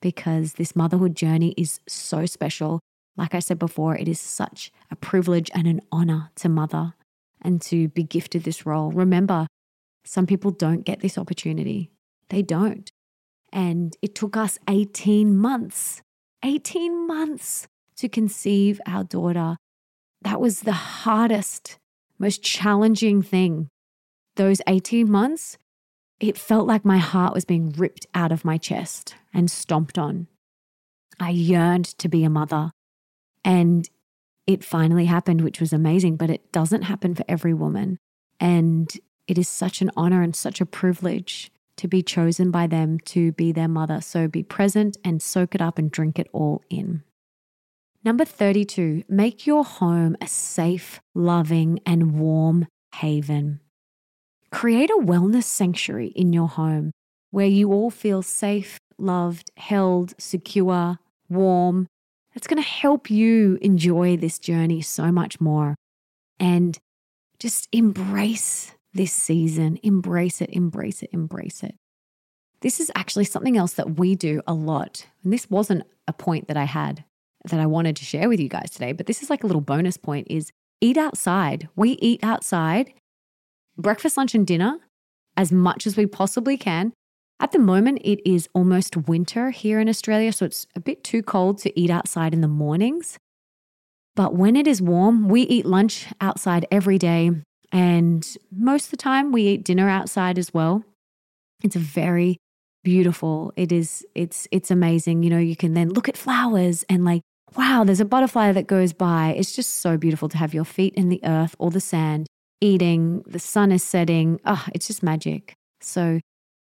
[0.01, 2.79] because this motherhood journey is so special.
[3.17, 6.95] Like I said before, it is such a privilege and an honor to mother
[7.43, 8.93] and to be gifted this role.
[8.93, 9.49] Remember,
[10.05, 11.91] some people don't get this opportunity.
[12.29, 12.89] They don't.
[13.53, 16.01] And it took us 18 months,
[16.45, 17.67] 18 months
[17.97, 19.57] to conceive our daughter.
[20.23, 21.77] That was the hardest,
[22.19, 23.69] most challenging thing.
[24.37, 25.59] Those 18 months,
[26.21, 30.27] it felt like my heart was being ripped out of my chest and stomped on.
[31.19, 32.71] I yearned to be a mother.
[33.45, 33.89] And
[34.47, 37.99] it finally happened, which was amazing, but it doesn't happen for every woman.
[38.41, 38.91] And
[39.27, 43.33] it is such an honor and such a privilege to be chosen by them to
[43.33, 44.01] be their mother.
[44.01, 47.03] So be present and soak it up and drink it all in.
[48.05, 53.61] Number 32, make your home a safe, loving, and warm haven.
[54.55, 56.93] Create a wellness sanctuary in your home
[57.33, 60.97] where you all feel safe, loved, held, secure,
[61.29, 61.89] warm,
[62.33, 65.75] that's going to help you enjoy this journey so much more.
[66.39, 66.79] And
[67.41, 69.81] just embrace this season.
[69.83, 71.75] Embrace it, embrace it, embrace it.
[72.61, 75.05] This is actually something else that we do a lot.
[75.25, 77.05] And this wasn't a point that I had
[77.51, 79.61] that I wanted to share with you guys today, but this is like a little
[79.61, 81.69] bonus point is eat outside.
[81.75, 82.95] We eat outside
[83.77, 84.79] breakfast, lunch and dinner
[85.37, 86.93] as much as we possibly can
[87.41, 91.23] at the moment, it is almost winter here in Australia, so it's a bit too
[91.23, 93.19] cold to eat outside in the mornings.
[94.17, 97.33] But when it is warm, we eat lunch outside every day.
[97.73, 100.85] And most of the time, we eat dinner outside as well.
[101.65, 102.37] It's very
[102.85, 103.53] beautiful.
[103.57, 105.25] It is, it's, it's amazing.
[105.25, 107.23] You know, you can then look at flowers and like,
[107.57, 109.35] wow, there's a butterfly that goes by.
[109.37, 112.29] It's just so beautiful to have your feet in the earth or the sand,
[112.65, 114.41] eating, the sun is setting.
[114.45, 115.57] Oh, it's just magic.
[115.81, 116.21] So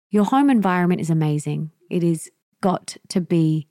[0.10, 1.72] your home environment is amazing.
[1.90, 2.30] It is
[2.62, 3.68] got to be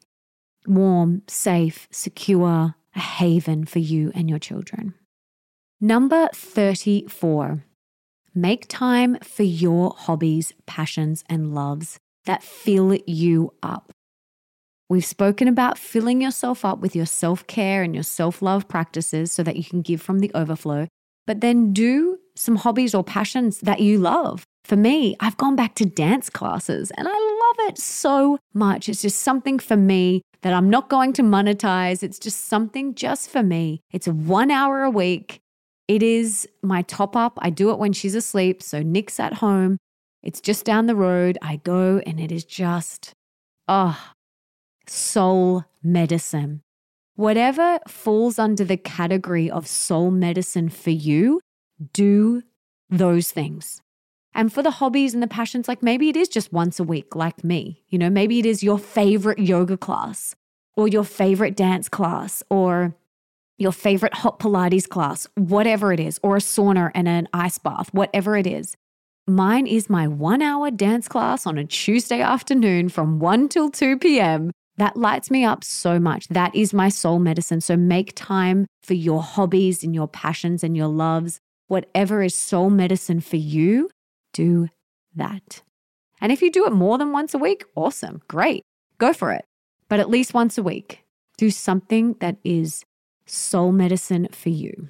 [0.67, 4.95] warm, safe, secure, a a haven for you and your children.
[5.81, 7.65] Number 34,
[8.35, 13.93] make time for your hobbies, passions, and loves that fill you up.
[14.89, 19.33] We've spoken about filling yourself up with your self care and your self love practices
[19.33, 20.89] so that you can give from the overflow,
[21.31, 24.43] but then do some hobbies or passions that you love.
[24.65, 28.89] For me, I've gone back to dance classes and I love it so much.
[28.89, 32.03] It's just something for me that I'm not going to monetize.
[32.03, 33.81] It's just something just for me.
[33.93, 35.39] It's one hour a week.
[35.87, 37.39] It is my top up.
[37.41, 38.61] I do it when she's asleep.
[38.61, 39.79] So Nick's at home.
[40.25, 41.39] It's just down the road.
[41.41, 43.13] I go and it is just,
[43.69, 43.97] oh,
[44.89, 46.63] soul medicine.
[47.17, 51.41] Whatever falls under the category of soul medicine for you,
[51.93, 52.43] do
[52.89, 53.83] those things.
[54.35, 57.17] And for the hobbies and the passions, like maybe it is just once a week,
[57.17, 57.83] like me.
[57.89, 60.35] You know, maybe it is your favorite yoga class
[60.77, 62.95] or your favorite dance class or
[63.59, 67.93] your favorite hot Pilates class, whatever it is, or a sauna and an ice bath,
[67.93, 68.77] whatever it is.
[69.27, 73.99] Mine is my one hour dance class on a Tuesday afternoon from 1 till 2
[73.99, 74.51] p.m.
[74.81, 76.27] That lights me up so much.
[76.29, 77.61] That is my soul medicine.
[77.61, 81.39] So make time for your hobbies and your passions and your loves.
[81.67, 83.91] Whatever is soul medicine for you,
[84.33, 84.71] do
[85.15, 85.61] that.
[86.19, 88.63] And if you do it more than once a week, awesome, great,
[88.97, 89.45] go for it.
[89.91, 91.05] But at least once a week,
[91.37, 92.83] do something that is
[93.27, 94.89] soul medicine for you.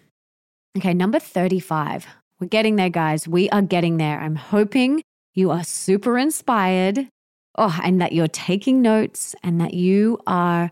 [0.78, 2.06] Okay, number 35.
[2.38, 3.26] We're getting there, guys.
[3.26, 4.20] We are getting there.
[4.20, 5.02] I'm hoping
[5.34, 7.08] you are super inspired.
[7.56, 10.70] Oh, and that you're taking notes and that you are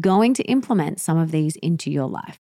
[0.00, 2.38] going to implement some of these into your life.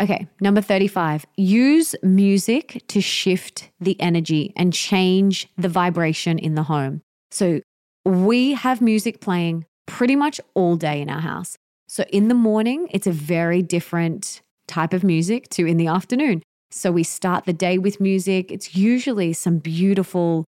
[0.00, 1.26] Okay, number 35.
[1.36, 7.02] Use music to shift the energy and change the vibration in the home.
[7.30, 7.60] So
[8.04, 11.56] we have music playing pretty much all day in our house.
[11.88, 16.42] So in the morning, it's a very different type of music to in the afternoon.
[16.70, 18.50] So we start the day with music.
[18.50, 20.46] It's usually some beautiful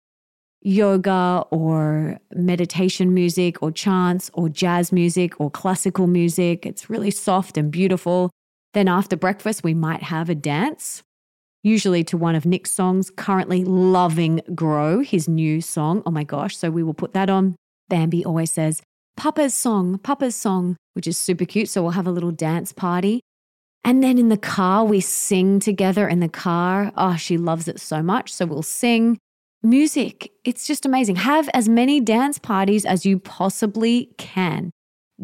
[0.62, 6.66] yoga or meditation music or chants or jazz music or classical music.
[6.66, 8.30] It's really soft and beautiful.
[8.74, 11.02] Then after breakfast, we might have a dance,
[11.64, 16.04] usually to one of Nick's songs, currently loving Grow, his new song.
[16.06, 16.58] Oh my gosh.
[16.58, 17.56] So we will put that on.
[17.88, 18.82] Bambi always says,
[19.18, 21.70] Papa's song, Papa's song, which is super cute.
[21.70, 23.22] So we'll have a little dance party.
[23.84, 26.92] And then in the car, we sing together in the car.
[26.96, 28.32] Oh, she loves it so much.
[28.32, 29.18] So we'll sing.
[29.62, 31.18] Music, it's just amazing.
[31.18, 34.72] Have as many dance parties as you possibly can.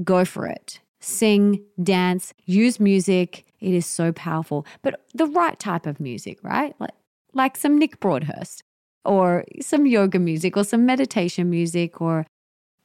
[0.04, 3.46] Go for it sing, dance, use music.
[3.60, 6.76] It is so powerful, but the right type of music, right?
[6.80, 6.96] Like,
[7.34, 8.64] like some Nick Broadhurst
[9.04, 12.26] or some yoga music or some meditation music or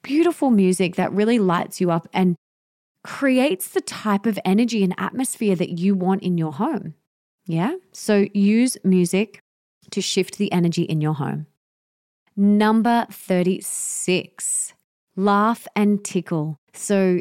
[0.03, 2.37] beautiful music that really lights you up and
[3.03, 6.95] creates the type of energy and atmosphere that you want in your home.
[7.47, 7.77] Yeah.
[7.93, 9.41] So use music
[9.91, 11.47] to shift the energy in your home.
[12.37, 14.73] Number 36,
[15.17, 16.57] laugh and tickle.
[16.73, 17.21] So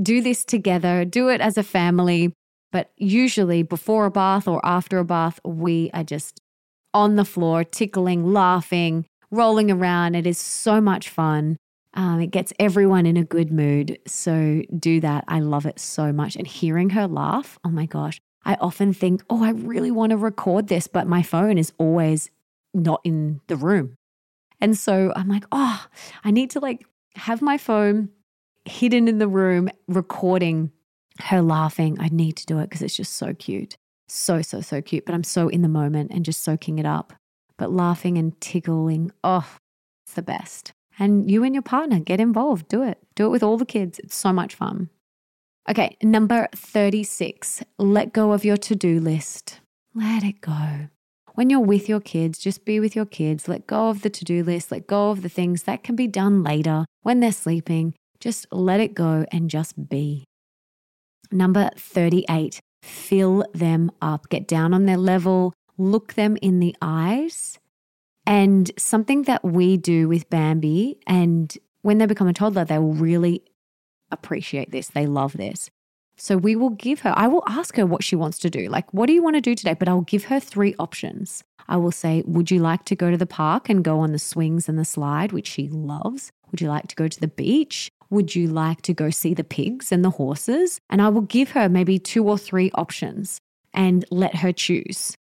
[0.00, 2.32] do this together, do it as a family.
[2.70, 6.40] But usually before a bath or after a bath, we are just
[6.92, 10.14] on the floor, tickling, laughing, rolling around.
[10.14, 11.56] It is so much fun.
[11.94, 13.98] Um, it gets everyone in a good mood.
[14.06, 15.24] So do that.
[15.28, 16.36] I love it so much.
[16.36, 20.16] And hearing her laugh, oh my gosh, I often think, oh, I really want to
[20.16, 22.30] record this, but my phone is always
[22.72, 23.96] not in the room.
[24.58, 25.86] And so I'm like, oh,
[26.24, 28.08] I need to like have my phone
[28.64, 30.72] hidden in the room recording
[31.20, 31.98] her laughing.
[32.00, 33.76] I need to do it because it's just so cute.
[34.08, 35.04] So, so, so cute.
[35.04, 37.12] But I'm so in the moment and just soaking it up.
[37.58, 39.46] But laughing and tickling, oh,
[40.06, 40.72] it's the best.
[40.98, 42.68] And you and your partner get involved.
[42.68, 42.98] Do it.
[43.14, 43.98] Do it with all the kids.
[43.98, 44.88] It's so much fun.
[45.68, 49.60] Okay, number 36 let go of your to do list.
[49.94, 50.88] Let it go.
[51.34, 53.48] When you're with your kids, just be with your kids.
[53.48, 54.72] Let go of the to do list.
[54.72, 57.94] Let go of the things that can be done later when they're sleeping.
[58.18, 60.24] Just let it go and just be.
[61.30, 64.30] Number 38, fill them up.
[64.30, 67.58] Get down on their level, look them in the eyes.
[68.24, 72.94] And something that we do with Bambi, and when they become a toddler, they will
[72.94, 73.42] really
[74.10, 74.88] appreciate this.
[74.88, 75.70] They love this.
[76.16, 78.68] So we will give her, I will ask her what she wants to do.
[78.68, 79.74] Like, what do you want to do today?
[79.74, 81.44] But I'll give her three options.
[81.68, 84.18] I will say, Would you like to go to the park and go on the
[84.18, 86.32] swings and the slide, which she loves?
[86.50, 87.90] Would you like to go to the beach?
[88.10, 90.80] Would you like to go see the pigs and the horses?
[90.88, 93.38] And I will give her maybe two or three options
[93.74, 95.14] and let her choose.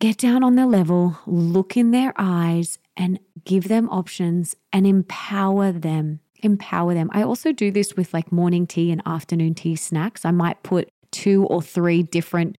[0.00, 5.72] Get down on their level, look in their eyes, and give them options and empower
[5.72, 6.20] them.
[6.42, 7.10] Empower them.
[7.12, 10.24] I also do this with like morning tea and afternoon tea snacks.
[10.24, 12.56] I might put two or three different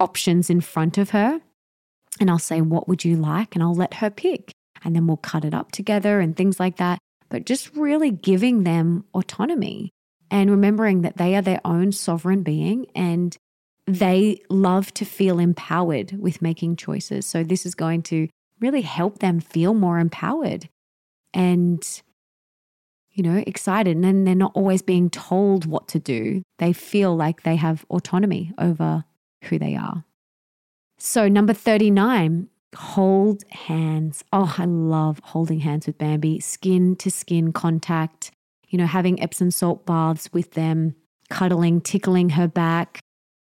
[0.00, 1.40] options in front of her
[2.20, 3.54] and I'll say, What would you like?
[3.54, 4.52] And I'll let her pick.
[4.84, 6.98] And then we'll cut it up together and things like that.
[7.28, 9.90] But just really giving them autonomy
[10.30, 13.36] and remembering that they are their own sovereign being and
[13.86, 17.26] they love to feel empowered with making choices.
[17.26, 18.28] So, this is going to
[18.60, 20.68] really help them feel more empowered
[21.34, 22.02] and,
[23.18, 23.96] you know, excited.
[23.96, 26.42] And then they're not always being told what to do.
[26.58, 29.04] They feel like they have autonomy over
[29.44, 30.04] who they are.
[30.98, 34.22] So, number 39, hold hands.
[34.32, 38.30] Oh, I love holding hands with Bambi, skin to skin contact,
[38.68, 40.94] you know, having Epsom salt baths with them,
[41.28, 43.00] cuddling, tickling her back,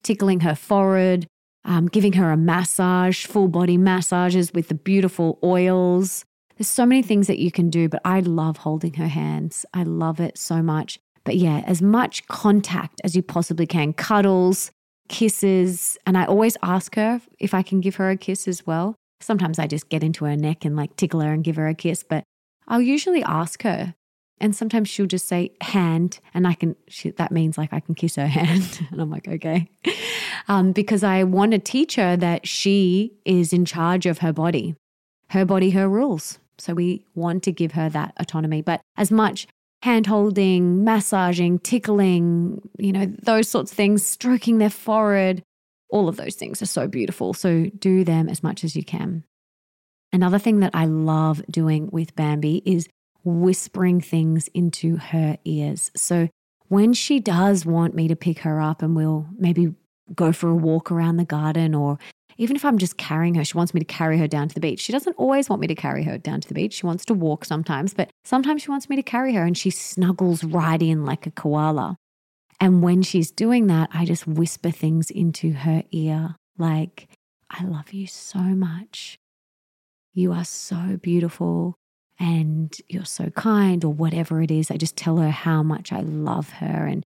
[0.03, 1.25] tickling her forehead,
[1.63, 6.25] um, giving her a massage, full body massages with the beautiful oils.
[6.57, 9.65] There's so many things that you can do, but I love holding her hands.
[9.73, 10.99] I love it so much.
[11.23, 14.71] But yeah, as much contact as you possibly can, cuddles,
[15.09, 15.97] kisses.
[16.05, 18.95] And I always ask her if I can give her a kiss as well.
[19.19, 21.73] Sometimes I just get into her neck and like tickle her and give her a
[21.73, 22.23] kiss, but
[22.67, 23.95] I'll usually ask her.
[24.39, 27.95] And sometimes she'll just say hand, and I can, she, that means like I can
[27.95, 28.85] kiss her hand.
[28.91, 29.69] and I'm like, okay.
[30.49, 34.75] Um, because I want to teach her that she is in charge of her body,
[35.29, 36.39] her body, her rules.
[36.63, 38.61] So we want to give her that autonomy.
[38.61, 39.47] But as much
[39.83, 45.43] hand holding, massaging, tickling, you know, those sorts of things, stroking their forehead,
[45.89, 47.33] all of those things are so beautiful.
[47.33, 49.23] So do them as much as you can.
[50.13, 52.87] Another thing that I love doing with Bambi is
[53.23, 55.91] whispering things into her ears.
[55.95, 56.29] So
[56.67, 59.73] when she does want me to pick her up and we'll maybe
[60.15, 61.97] go for a walk around the garden or
[62.37, 64.61] even if I'm just carrying her, she wants me to carry her down to the
[64.61, 64.79] beach.
[64.79, 66.73] She doesn't always want me to carry her down to the beach.
[66.73, 69.69] She wants to walk sometimes, but sometimes she wants me to carry her and she
[69.69, 71.97] snuggles right in like a koala.
[72.59, 77.09] And when she's doing that, I just whisper things into her ear like,
[77.49, 79.17] I love you so much.
[80.13, 81.75] You are so beautiful
[82.19, 84.69] and you're so kind, or whatever it is.
[84.69, 87.03] I just tell her how much I love her and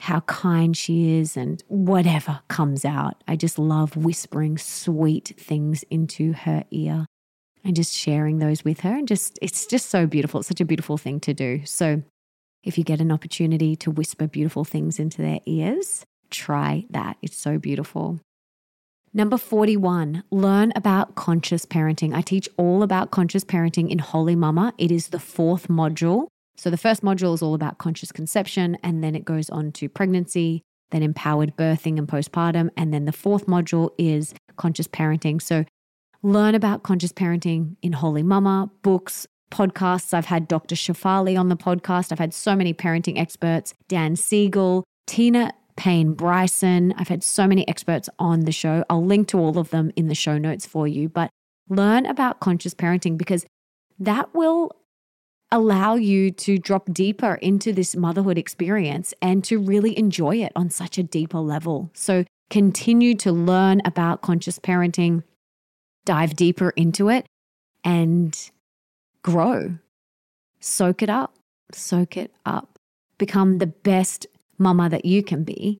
[0.00, 3.22] how kind she is and whatever comes out.
[3.26, 7.06] I just love whispering sweet things into her ear
[7.64, 8.96] and just sharing those with her.
[8.96, 10.40] And just, it's just so beautiful.
[10.40, 11.62] It's such a beautiful thing to do.
[11.64, 12.02] So,
[12.64, 17.16] if you get an opportunity to whisper beautiful things into their ears, try that.
[17.22, 18.20] It's so beautiful.
[19.14, 22.14] Number 41, learn about conscious parenting.
[22.14, 24.74] I teach all about conscious parenting in Holy Mama.
[24.76, 26.28] It is the fourth module.
[26.58, 29.88] So the first module is all about conscious conception, and then it goes on to
[29.88, 32.70] pregnancy, then empowered birthing and postpartum.
[32.76, 35.40] And then the fourth module is conscious parenting.
[35.40, 35.64] So
[36.22, 40.12] learn about conscious parenting in Holy Mama, books, podcasts.
[40.12, 40.74] I've had Dr.
[40.74, 42.10] Shefali on the podcast.
[42.10, 46.92] I've had so many parenting experts, Dan Siegel, Tina Payne Bryson.
[46.98, 48.84] I've had so many experts on the show.
[48.90, 51.08] I'll link to all of them in the show notes for you.
[51.08, 51.30] But
[51.68, 53.46] learn about conscious parenting because
[54.00, 54.72] that will
[55.50, 60.70] allow you to drop deeper into this motherhood experience and to really enjoy it on
[60.70, 61.90] such a deeper level.
[61.94, 65.22] So, continue to learn about conscious parenting,
[66.04, 67.26] dive deeper into it,
[67.84, 68.50] and
[69.22, 69.78] grow.
[70.60, 71.34] Soak it up,
[71.72, 72.78] soak it up.
[73.18, 74.26] Become the best
[74.58, 75.78] mama that you can be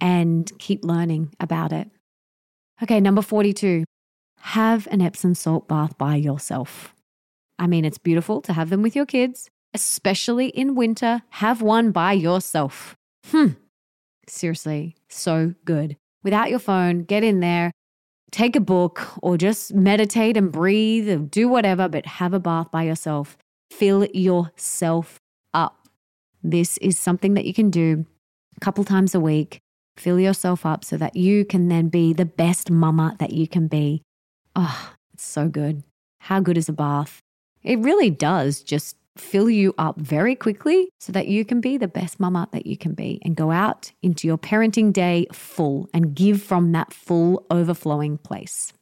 [0.00, 1.90] and keep learning about it.
[2.82, 3.84] Okay, number 42
[4.38, 6.93] have an Epsom salt bath by yourself.
[7.58, 11.22] I mean, it's beautiful to have them with your kids, especially in winter.
[11.30, 12.96] Have one by yourself.
[13.26, 13.48] Hmm.
[14.26, 15.96] Seriously, so good.
[16.22, 17.70] Without your phone, get in there,
[18.30, 22.70] take a book, or just meditate and breathe, or do whatever, but have a bath
[22.70, 23.36] by yourself.
[23.70, 25.18] Fill yourself
[25.52, 25.88] up.
[26.42, 28.06] This is something that you can do
[28.56, 29.60] a couple times a week.
[29.96, 33.68] Fill yourself up so that you can then be the best mama that you can
[33.68, 34.02] be.
[34.56, 35.84] Oh, it's so good.
[36.20, 37.20] How good is a bath?
[37.64, 41.88] It really does just fill you up very quickly so that you can be the
[41.88, 46.14] best mama that you can be and go out into your parenting day full and
[46.14, 48.72] give from that full overflowing place.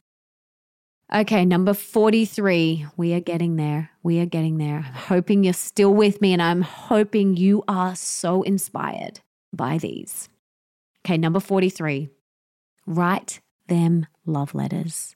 [1.14, 2.86] Okay, number 43.
[2.96, 3.90] We are getting there.
[4.02, 4.78] We are getting there.
[4.78, 9.20] I'm hoping you're still with me and I'm hoping you are so inspired
[9.52, 10.30] by these.
[11.04, 12.08] Okay, number 43.
[12.86, 15.14] Write them love letters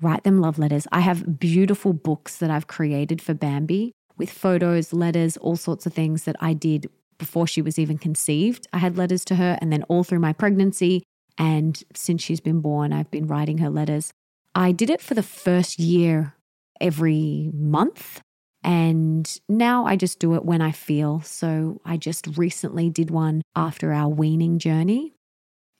[0.00, 0.86] write them love letters.
[0.92, 5.94] I have beautiful books that I've created for Bambi with photos, letters, all sorts of
[5.94, 6.88] things that I did
[7.18, 8.66] before she was even conceived.
[8.72, 11.02] I had letters to her, and then all through my pregnancy.
[11.36, 14.12] And since she's been born, I've been writing her letters.
[14.54, 16.34] I did it for the first year
[16.80, 18.20] every month.
[18.64, 21.20] And now I just do it when I feel.
[21.22, 25.14] So I just recently did one after our weaning journey.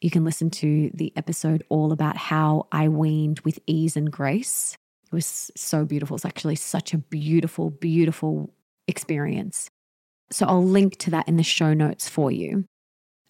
[0.01, 4.77] You can listen to the episode all about how I weaned with ease and grace.
[5.07, 6.17] It was so beautiful.
[6.17, 8.55] It's actually such a beautiful, beautiful
[8.87, 9.69] experience.
[10.31, 12.65] So I'll link to that in the show notes for you.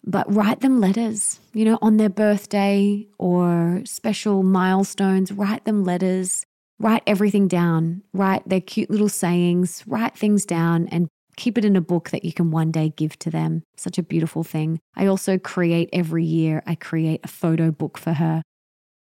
[0.05, 6.45] But write them letters, you know, on their birthday or special milestones, write them letters,
[6.79, 11.09] write everything down, write their cute little sayings, write things down and
[11.39, 13.63] keep it in a book that you can one day give to them.
[13.77, 14.79] Such a beautiful thing.
[14.95, 18.43] I also create every year, I create a photo book for her.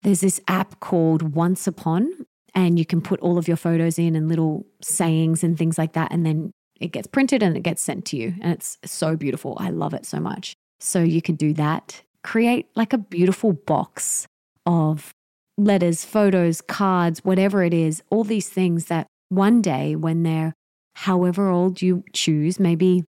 [0.02, 2.10] There's this app called Once Upon,
[2.54, 5.92] and you can put all of your photos in and little sayings and things like
[5.94, 6.12] that.
[6.12, 8.34] And then it gets printed and it gets sent to you.
[8.42, 9.56] And it's so beautiful.
[9.60, 10.54] I love it so much.
[10.80, 12.02] So you can do that.
[12.22, 14.26] Create like a beautiful box
[14.66, 15.12] of
[15.56, 20.52] letters, photos, cards, whatever it is, all these things that one day when they're
[20.94, 23.04] however old you choose, maybe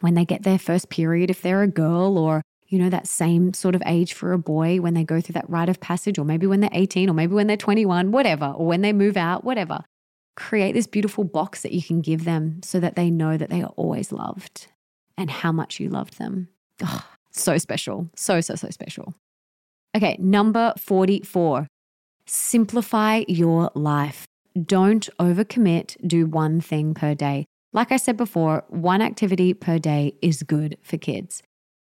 [0.00, 3.54] when they get their first period, if they're a girl, or, you know, that same
[3.54, 6.24] sort of age for a boy when they go through that rite of passage, or
[6.24, 9.44] maybe when they're 18, or maybe when they're 21, whatever, or when they move out,
[9.44, 9.84] whatever.
[10.36, 13.62] Create this beautiful box that you can give them so that they know that they
[13.62, 14.68] are always loved
[15.16, 16.48] and how much you loved them.
[16.82, 18.10] Oh, so special.
[18.16, 19.14] So, so, so special.
[19.96, 21.66] Okay, number 44
[22.26, 24.26] simplify your life.
[24.64, 27.44] Don't overcommit, do one thing per day.
[27.74, 31.42] Like I said before, one activity per day is good for kids.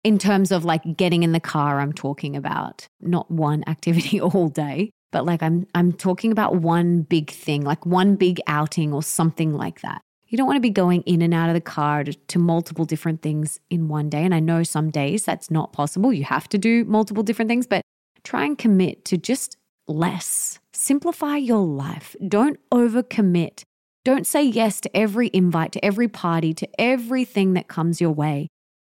[0.04, 4.48] In terms of like getting in the car, I'm talking about not one activity all
[4.48, 9.02] day, but like I'm I'm talking about one big thing, like one big outing or
[9.02, 10.00] something like that.
[10.28, 12.84] You don't want to be going in and out of the car to, to, multiple
[12.84, 14.24] different things in one day.
[14.24, 16.12] And I know some days that's not possible.
[16.12, 17.82] You have to do multiple different things, but
[18.24, 20.59] try and commit to just less.
[20.79, 22.14] Simplify your life.
[22.29, 23.62] Don't overcommit.
[24.05, 28.49] Don't say yes to every invite, to every party, to everything that comes your way.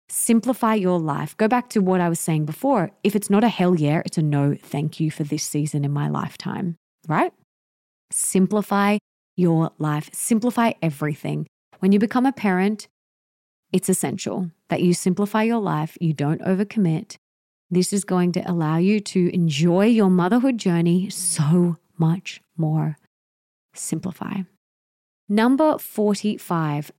[0.09, 1.37] Simplify your life.
[1.37, 2.91] Go back to what I was saying before.
[3.05, 5.93] If it's not a hell yeah, it's a no, thank you for this season in
[5.93, 6.75] my lifetime,
[7.07, 7.33] right?
[8.11, 8.99] Simplify
[9.37, 11.47] your life, simplify everything.
[11.79, 12.89] When you become a parent,
[13.73, 17.15] it's essential that you simplify your life, you don't overcommit,
[17.71, 22.97] this is going to allow you to enjoy your motherhood journey so much more.
[23.75, 24.43] Simplify.
[25.29, 26.93] Number 45,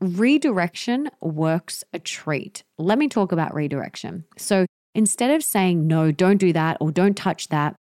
[0.00, 2.62] redirection works a treat.
[2.78, 4.24] Let me talk about redirection.
[4.36, 7.74] So instead of saying, no, don't do that or don't touch that,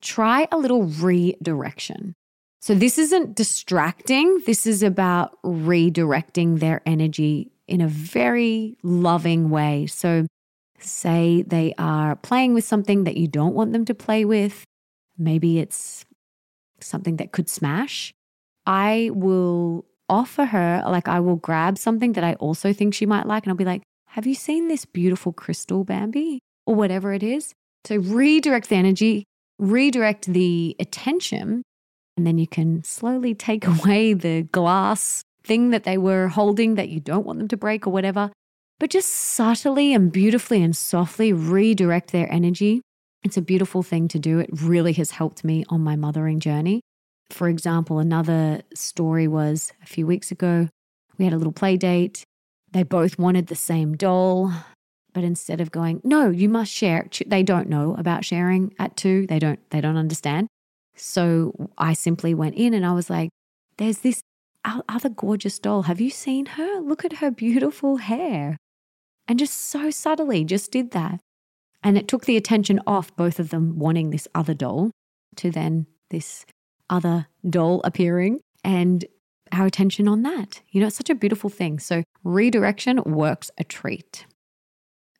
[0.00, 2.14] try a little redirection.
[2.60, 9.86] So this isn't distracting, this is about redirecting their energy in a very loving way.
[9.86, 10.26] So
[10.84, 14.64] Say they are playing with something that you don't want them to play with.
[15.16, 16.04] Maybe it's
[16.80, 18.12] something that could smash.
[18.66, 23.26] I will offer her, like, I will grab something that I also think she might
[23.26, 26.40] like, and I'll be like, Have you seen this beautiful crystal, Bambi?
[26.66, 27.52] Or whatever it is.
[27.84, 29.24] So redirect the energy,
[29.58, 31.62] redirect the attention,
[32.16, 36.88] and then you can slowly take away the glass thing that they were holding that
[36.88, 38.30] you don't want them to break or whatever
[38.84, 42.82] but just subtly and beautifully and softly redirect their energy.
[43.22, 44.40] It's a beautiful thing to do.
[44.40, 46.82] It really has helped me on my mothering journey.
[47.30, 50.68] For example, another story was a few weeks ago,
[51.16, 52.24] we had a little play date.
[52.72, 54.52] They both wanted the same doll,
[55.14, 59.26] but instead of going, "No, you must share." They don't know about sharing at 2.
[59.26, 60.46] They don't they don't understand.
[60.94, 63.30] So I simply went in and I was like,
[63.78, 64.20] "There's this
[64.62, 65.84] other gorgeous doll.
[65.84, 66.80] Have you seen her?
[66.80, 68.58] Look at her beautiful hair."
[69.26, 71.20] And just so subtly just did that.
[71.82, 74.90] And it took the attention off both of them wanting this other doll
[75.36, 76.46] to then this
[76.90, 79.04] other doll appearing and
[79.52, 80.62] our attention on that.
[80.70, 81.78] You know, it's such a beautiful thing.
[81.78, 84.26] So redirection works a treat.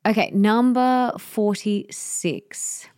[0.07, 2.89] Okay, number 46.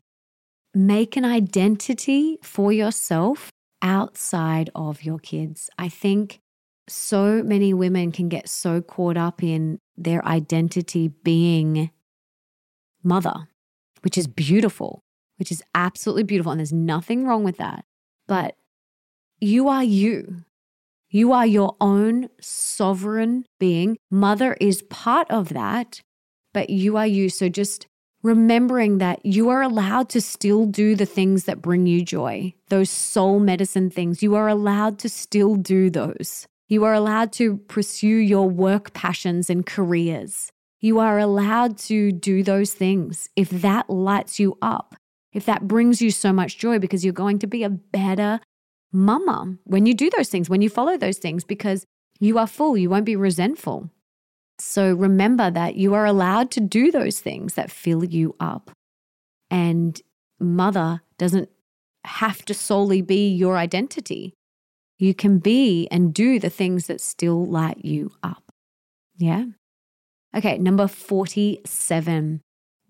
[0.74, 3.50] Make an identity for yourself
[3.80, 5.70] outside of your kids.
[5.78, 6.40] I think
[6.88, 11.90] so many women can get so caught up in their identity being
[13.02, 13.48] mother,
[14.02, 15.02] which is beautiful,
[15.38, 16.52] which is absolutely beautiful.
[16.52, 17.84] And there's nothing wrong with that.
[18.26, 18.56] But
[19.40, 20.44] you are you.
[21.10, 23.96] You are your own sovereign being.
[24.10, 26.00] Mother is part of that,
[26.52, 27.28] but you are you.
[27.28, 27.86] So just
[28.22, 32.90] remembering that you are allowed to still do the things that bring you joy, those
[32.90, 34.22] soul medicine things.
[34.22, 36.46] You are allowed to still do those.
[36.68, 40.50] You are allowed to pursue your work passions and careers.
[40.80, 44.94] You are allowed to do those things if that lights you up,
[45.32, 48.40] if that brings you so much joy, because you're going to be a better
[48.92, 51.84] mama when you do those things, when you follow those things, because
[52.18, 52.76] you are full.
[52.76, 53.90] You won't be resentful.
[54.58, 58.70] So remember that you are allowed to do those things that fill you up.
[59.50, 60.00] And
[60.40, 61.50] mother doesn't
[62.04, 64.32] have to solely be your identity.
[64.98, 68.52] You can be and do the things that still light you up.
[69.16, 69.44] Yeah.
[70.34, 72.40] Okay, number 47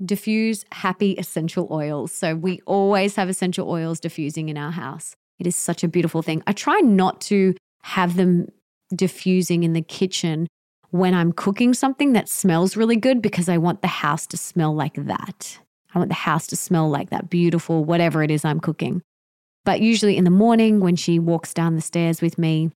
[0.04, 2.12] diffuse happy essential oils.
[2.12, 5.14] So we always have essential oils diffusing in our house.
[5.38, 6.42] It is such a beautiful thing.
[6.46, 8.48] I try not to have them
[8.94, 10.46] diffusing in the kitchen
[10.90, 14.74] when I'm cooking something that smells really good because I want the house to smell
[14.74, 15.58] like that.
[15.94, 19.02] I want the house to smell like that beautiful, whatever it is I'm cooking.
[19.66, 22.70] But usually in the morning, when she walks down the stairs with me,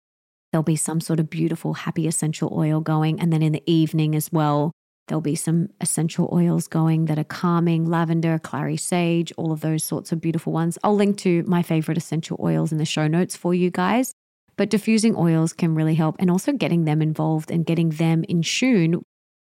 [0.52, 3.18] there'll be some sort of beautiful, happy essential oil going.
[3.20, 4.70] And then in the evening as well,
[5.08, 9.82] there'll be some essential oils going that are calming lavender, clary sage, all of those
[9.82, 10.78] sorts of beautiful ones.
[10.84, 14.12] I'll link to my favorite essential oils in the show notes for you guys.
[14.56, 18.42] But diffusing oils can really help and also getting them involved and getting them in
[18.42, 19.02] tune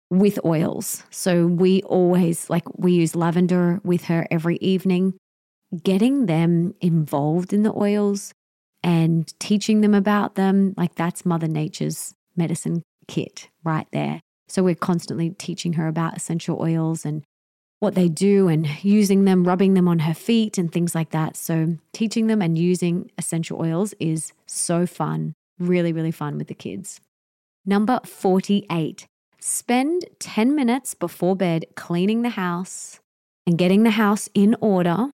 [0.09, 1.03] with oils.
[1.09, 5.13] So we always like we use lavender with her every evening.
[5.83, 8.33] Getting them involved in the oils
[8.83, 14.21] and teaching them about them, like that's Mother Nature's medicine kit right there.
[14.47, 17.23] So we're constantly teaching her about essential oils and
[17.79, 21.35] what they do and using them, rubbing them on her feet and things like that.
[21.35, 26.55] So, teaching them and using essential oils is so fun, really, really fun with the
[26.55, 26.99] kids.
[27.65, 29.05] Number 48
[29.39, 32.99] spend 10 minutes before bed cleaning the house
[33.45, 35.11] and getting the house in order.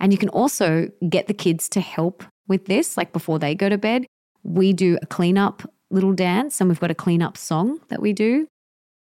[0.00, 3.68] And you can also get the kids to help with this, like before they go
[3.68, 4.06] to bed.
[4.42, 8.46] We do a cleanup little dance and we've got a cleanup song that we do.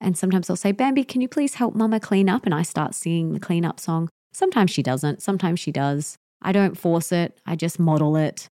[0.02, 2.46] And sometimes I'll say, Bambi, can you please help mama clean up?
[2.46, 4.10] And I start singing the cleanup song.
[4.34, 6.18] Sometimes she doesn't, sometimes she does.
[6.42, 8.48] I don't force it, I just model it.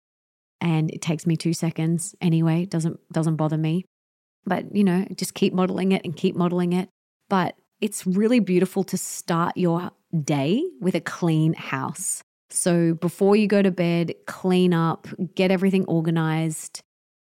[0.61, 3.83] And it takes me two seconds anyway, it doesn't doesn't bother me.
[4.45, 6.87] But you know, just keep modeling it and keep modeling it.
[7.29, 9.91] But it's really beautiful to start your
[10.23, 12.23] day with a clean house.
[12.53, 16.81] So before you go to bed, clean up, get everything organized,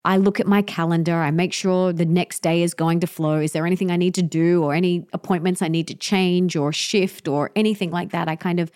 [0.05, 3.39] I look at my calendar, I make sure the next day is going to flow.
[3.39, 6.73] Is there anything I need to do or any appointments I need to change or
[6.73, 8.29] shift or anything like that?
[8.29, 8.73] I kind of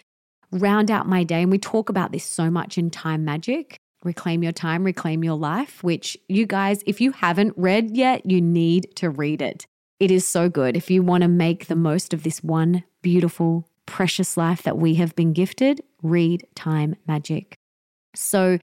[0.53, 1.43] round out my day.
[1.43, 5.37] And we talk about this so much in Time Magic Reclaim Your Time, Reclaim Your
[5.37, 9.67] Life, which you guys, if you haven't read yet, you need to read it.
[9.99, 10.77] It is so good.
[10.77, 14.95] If you want to make the most of this one beautiful, precious life that we
[14.95, 17.55] have been gifted, read Time Magic.
[18.15, 18.59] So,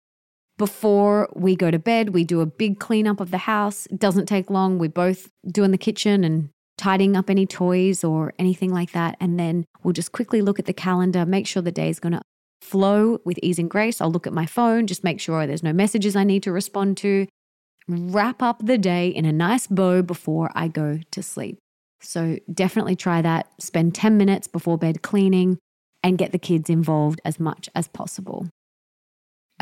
[0.57, 3.87] before we go to bed, we do a big cleanup of the house.
[3.87, 4.77] It doesn't take long.
[4.77, 9.17] We both do in the kitchen and tidying up any toys or anything like that.
[9.19, 12.13] And then we'll just quickly look at the calendar, make sure the day is going
[12.13, 12.21] to
[12.61, 14.01] flow with ease and grace.
[14.01, 16.97] I'll look at my phone, just make sure there's no messages I need to respond
[16.97, 17.27] to.
[17.87, 21.57] Wrap up the day in a nice bow before I go to sleep.
[22.01, 23.47] So definitely try that.
[23.59, 25.57] Spend 10 minutes before bed cleaning
[26.03, 28.47] and get the kids involved as much as possible.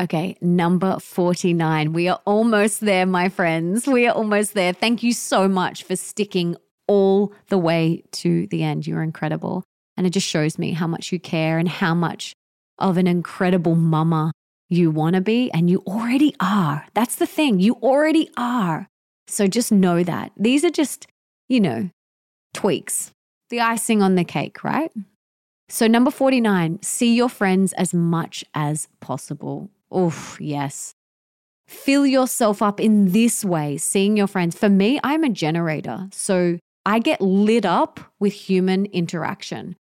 [0.00, 1.92] Okay, number 49.
[1.92, 3.86] We are almost there, my friends.
[3.86, 4.72] We are almost there.
[4.72, 6.56] Thank you so much for sticking
[6.88, 8.86] all the way to the end.
[8.86, 9.62] You're incredible.
[9.98, 12.32] And it just shows me how much you care and how much
[12.78, 14.32] of an incredible mama
[14.70, 15.50] you want to be.
[15.52, 16.86] And you already are.
[16.94, 17.60] That's the thing.
[17.60, 18.86] You already are.
[19.28, 20.32] So just know that.
[20.38, 21.06] These are just,
[21.48, 21.90] you know,
[22.54, 23.12] tweaks,
[23.48, 24.92] the icing on the cake, right?
[25.68, 29.70] So, number 49, see your friends as much as possible.
[29.90, 30.94] Oh, yes.
[31.68, 34.56] Fill yourself up in this way, seeing your friends.
[34.56, 36.08] For me, I'm a generator.
[36.10, 39.76] So I get lit up with human interaction.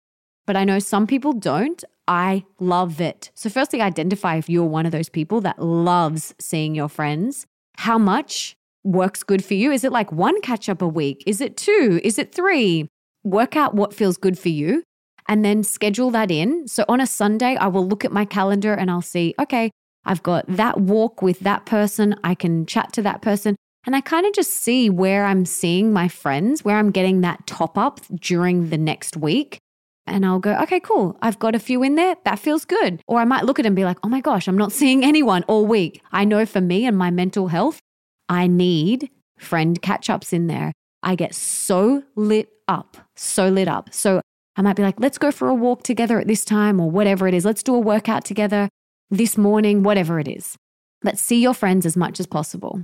[0.47, 1.85] But I know some people don't.
[2.09, 3.31] I love it.
[3.35, 7.47] So, firstly, identify if you're one of those people that loves seeing your friends.
[7.77, 9.73] How much works good for you?
[9.73, 11.25] Is it like one catch up a week?
[11.27, 12.01] Is it two?
[12.05, 12.89] Is it three?
[13.25, 14.83] Work out what feels good for you
[15.29, 16.69] and then schedule that in.
[16.69, 19.71] So, on a Sunday, I will look at my calendar and I'll see, okay,
[20.05, 22.15] I've got that walk with that person.
[22.23, 23.57] I can chat to that person.
[23.87, 27.47] And I kind of just see where I'm seeing my friends, where I'm getting that
[27.47, 29.59] top up during the next week.
[30.07, 31.17] And I'll go, okay, cool.
[31.23, 32.17] I've got a few in there.
[32.25, 33.01] That feels good.
[33.07, 35.05] Or I might look at it and be like, oh my gosh, I'm not seeing
[35.05, 36.03] anyone all week.
[36.13, 37.81] I know for me and my mental health,
[38.29, 40.73] I need friend catch ups in there.
[41.03, 43.93] I get so lit up, so lit up.
[43.93, 44.21] So
[44.57, 47.29] I might be like, let's go for a walk together at this time or whatever
[47.29, 47.45] it is.
[47.45, 48.69] Let's do a workout together
[49.11, 50.57] this morning, whatever it is.
[51.03, 52.83] Let's see your friends as much as possible.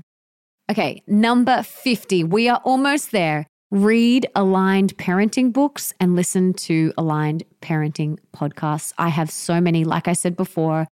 [0.70, 2.24] Okay, number 50.
[2.24, 3.47] We are almost there.
[3.70, 8.93] Read aligned parenting books and listen to aligned parenting podcasts.
[8.99, 9.84] I have so many.
[9.84, 10.86] Like I said before,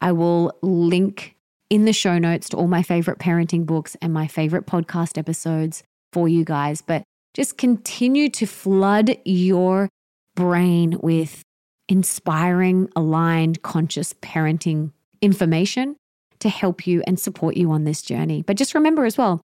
[0.00, 1.33] I will link
[1.74, 5.82] in the show notes to all my favorite parenting books and my favorite podcast episodes
[6.12, 6.80] for you guys.
[6.80, 7.02] But
[7.34, 9.88] just continue to flood your
[10.36, 11.42] brain with
[11.88, 15.96] inspiring, aligned, conscious parenting information
[16.38, 18.42] to help you and support you on this journey.
[18.42, 19.40] But just remember as well,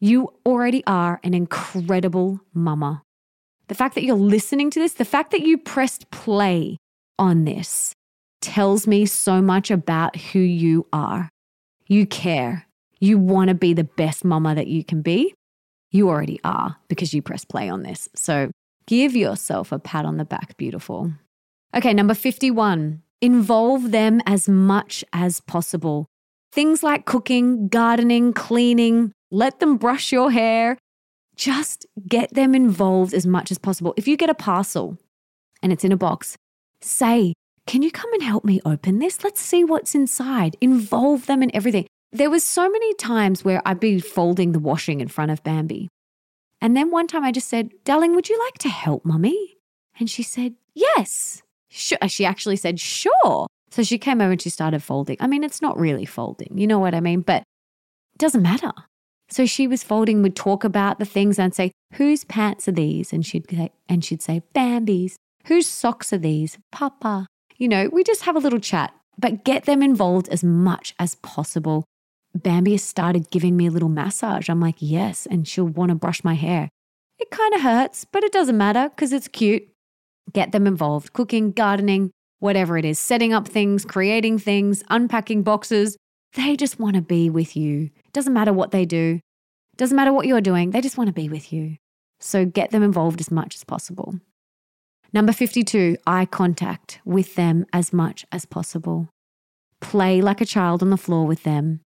[0.00, 3.02] you already are an incredible mama.
[3.68, 6.76] The fact that you're listening to this, the fact that you pressed play
[7.20, 7.92] on this
[8.40, 11.28] tells me so much about who you are.
[11.88, 12.66] You care.
[13.00, 15.34] You want to be the best mama that you can be.
[15.90, 18.08] You already are because you press play on this.
[18.14, 18.50] So
[18.86, 21.12] give yourself a pat on the back, beautiful.
[21.74, 26.06] Okay, number 51 involve them as much as possible.
[26.52, 30.78] Things like cooking, gardening, cleaning, let them brush your hair.
[31.36, 33.94] Just get them involved as much as possible.
[33.96, 34.98] If you get a parcel
[35.62, 36.36] and it's in a box,
[36.80, 37.34] say,
[37.68, 39.22] Can you come and help me open this?
[39.22, 40.56] Let's see what's inside.
[40.58, 41.86] Involve them in everything.
[42.10, 45.90] There was so many times where I'd be folding the washing in front of Bambi.
[46.62, 49.58] And then one time I just said, Darling, would you like to help mummy?
[50.00, 51.42] And she said, Yes.
[51.68, 51.98] Sure.
[52.00, 53.46] Uh, she actually said, Sure.
[53.70, 55.18] So she came over and she started folding.
[55.20, 57.20] I mean, it's not really folding, you know what I mean?
[57.20, 58.72] But it doesn't matter.
[59.28, 63.12] So she was folding, We'd talk about the things and say, Whose pants are these?
[63.12, 65.18] And she'd and she'd say, Bambi's.
[65.48, 66.56] Whose socks are these?
[66.72, 67.26] Papa.
[67.58, 71.16] You know, we just have a little chat, but get them involved as much as
[71.16, 71.84] possible.
[72.34, 74.48] Bambi has started giving me a little massage.
[74.48, 75.26] I'm like, yes.
[75.26, 76.68] And she'll want to brush my hair.
[77.18, 79.68] It kind of hurts, but it doesn't matter because it's cute.
[80.32, 85.96] Get them involved cooking, gardening, whatever it is, setting up things, creating things, unpacking boxes.
[86.34, 87.90] They just want to be with you.
[88.12, 89.20] Doesn't matter what they do,
[89.76, 91.76] doesn't matter what you're doing, they just want to be with you.
[92.20, 94.20] So get them involved as much as possible.
[95.12, 99.08] Number 52, eye contact with them as much as possible.
[99.80, 101.80] Play like a child on the floor with them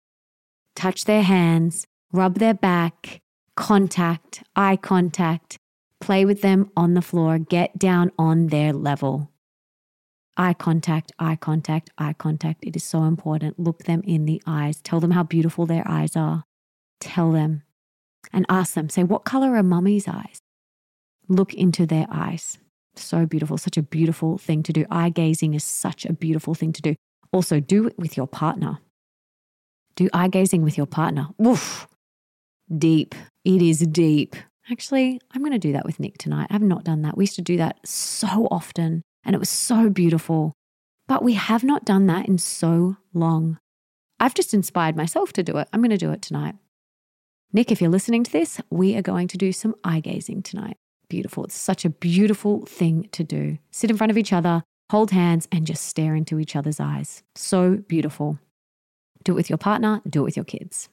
[0.79, 3.19] touch their hands, rub their back,
[3.57, 5.57] contact, eye contact,
[5.99, 9.29] play with them on the floor, get down on their level.
[10.37, 12.63] Eye contact, eye contact, eye contact.
[12.63, 13.59] It is so important.
[13.59, 14.79] Look them in the eyes.
[14.81, 16.45] Tell them how beautiful their eyes are.
[17.01, 17.63] Tell them
[18.31, 20.39] and ask them, say, what color are mummy's eyes?
[21.27, 22.57] Look into their eyes.
[22.99, 24.85] So beautiful, such a beautiful thing to do.
[24.91, 26.95] Eye gazing is such a beautiful thing to do.
[27.31, 28.79] Also, do it with your partner.
[29.95, 31.27] Do eye gazing with your partner.
[31.37, 31.87] Woof.
[32.75, 33.15] Deep.
[33.45, 34.35] It is deep.
[34.71, 36.47] Actually, I'm going to do that with Nick tonight.
[36.51, 37.17] I've not done that.
[37.17, 40.53] We used to do that so often and it was so beautiful.
[41.07, 43.57] But we have not done that in so long.
[44.19, 45.67] I've just inspired myself to do it.
[45.73, 46.55] I'm going to do it tonight.
[47.51, 50.77] Nick, if you're listening to this, we are going to do some eye gazing tonight.
[51.09, 51.45] Beautiful.
[51.45, 53.57] It's such a beautiful thing to do.
[53.71, 57.23] Sit in front of each other, hold hands, and just stare into each other's eyes.
[57.35, 58.39] So beautiful.
[59.23, 60.87] Do it with your partner, do it with your kids.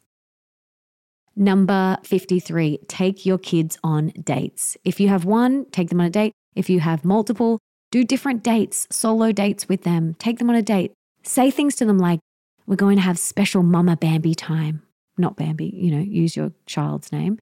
[1.36, 4.78] Number 53, take your kids on dates.
[4.84, 6.32] If you have one, take them on a date.
[6.54, 7.58] If you have multiple,
[7.90, 10.16] do different dates, solo dates with them.
[10.18, 10.92] Take them on a date.
[11.22, 12.20] Say things to them like,
[12.66, 14.82] We're going to have special Mama Bambi time.
[15.18, 17.38] Not Bambi, you know, use your child's name.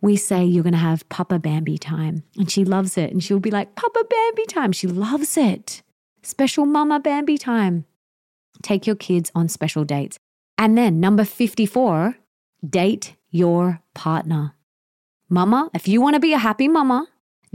[0.00, 2.22] We say you're going to have Papa Bambi time.
[2.36, 3.10] And she loves it.
[3.10, 4.72] And she'll be like, Papa Bambi time.
[4.72, 5.82] She loves it.
[6.22, 7.84] Special Mama Bambi time.
[8.62, 10.18] Take your kids on special dates.
[10.58, 12.16] And then number 54,
[12.68, 14.54] date your partner.
[15.28, 17.06] Mama, if you want to be a happy mama,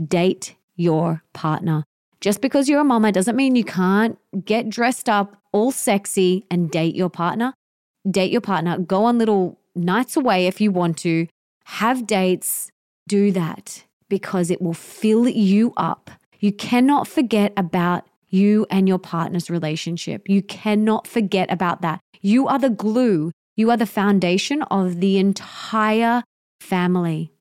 [0.04, 1.84] date your partner.
[2.20, 6.70] Just because you're a mama doesn't mean you can't get dressed up all sexy and
[6.70, 7.54] date your partner.
[8.10, 8.78] Date your partner.
[8.78, 11.26] Go on little nights away if you want to.
[11.66, 12.70] Have dates.
[13.08, 16.10] Do that because it will fill you up.
[16.38, 20.28] You cannot forget about you and your partner's relationship.
[20.28, 22.00] You cannot forget about that.
[22.20, 26.22] You are the glue, you are the foundation of the entire
[26.60, 27.32] family.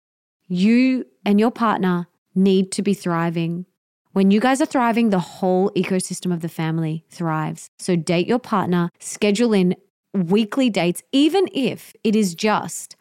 [0.47, 3.65] You and your partner need to be thriving.
[4.13, 7.67] When you guys are thriving, the whole ecosystem of the family thrives.
[7.79, 9.75] So date your partner, schedule in
[10.13, 12.94] weekly dates, even if it is just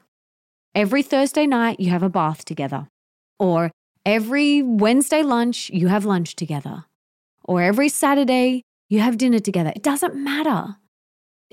[0.75, 2.89] every Thursday night you have a bath together,
[3.39, 3.71] or
[4.05, 6.85] every Wednesday lunch you have lunch together,
[7.45, 9.73] or every Saturday you have dinner together.
[9.75, 10.77] It doesn't matter.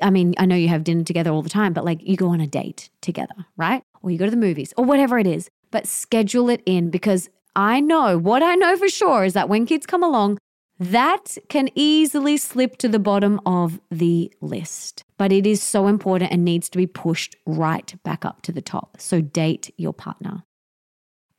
[0.01, 2.29] I mean, I know you have dinner together all the time, but like you go
[2.29, 3.83] on a date together, right?
[4.01, 7.29] Or you go to the movies or whatever it is, but schedule it in because
[7.55, 10.37] I know what I know for sure is that when kids come along,
[10.81, 15.03] that can easily slip to the bottom of the list.
[15.15, 18.63] But it is so important and needs to be pushed right back up to the
[18.63, 18.99] top.
[18.99, 20.41] So date your partner.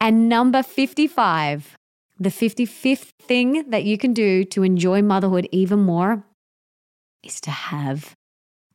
[0.01, 1.77] And number 55,
[2.21, 6.25] the 55th thing that you can do to enjoy motherhood even more
[7.25, 8.15] is to have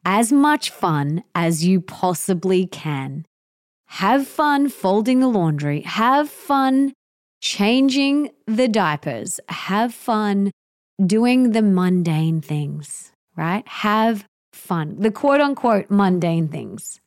[0.04, 3.26] as much fun as you possibly can.
[3.86, 5.80] Have fun folding the laundry.
[5.82, 6.92] Have fun
[7.42, 9.40] changing the diapers.
[9.50, 10.52] Have fun
[11.06, 13.68] doing the mundane things, right?
[13.68, 17.00] Have fun, the quote unquote mundane things.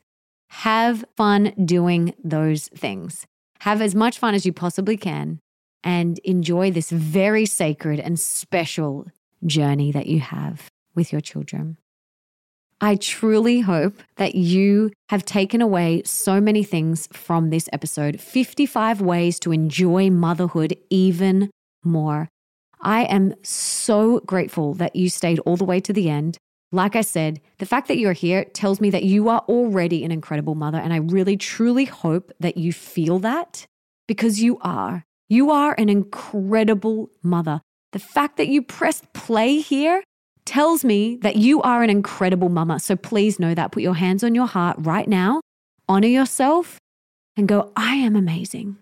[0.48, 3.26] Have fun doing those things.
[3.60, 5.38] Have as much fun as you possibly can
[5.84, 9.06] and enjoy this very sacred and special
[9.46, 11.76] journey that you have with your children.
[12.82, 19.02] I truly hope that you have taken away so many things from this episode 55
[19.02, 21.50] ways to enjoy motherhood even
[21.84, 22.28] more.
[22.80, 26.38] I am so grateful that you stayed all the way to the end.
[26.72, 30.10] Like I said, the fact that you're here tells me that you are already an
[30.10, 30.78] incredible mother.
[30.78, 33.66] And I really, truly hope that you feel that
[34.08, 35.04] because you are.
[35.28, 37.60] You are an incredible mother.
[37.92, 40.02] The fact that you pressed play here
[40.44, 42.80] tells me that you are an incredible mama.
[42.80, 43.72] So please know that.
[43.72, 45.40] Put your hands on your heart right now,
[45.88, 46.78] honor yourself,
[47.36, 48.76] and go, I am amazing.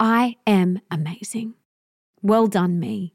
[0.00, 1.54] I am amazing.
[2.22, 3.14] Well done, me.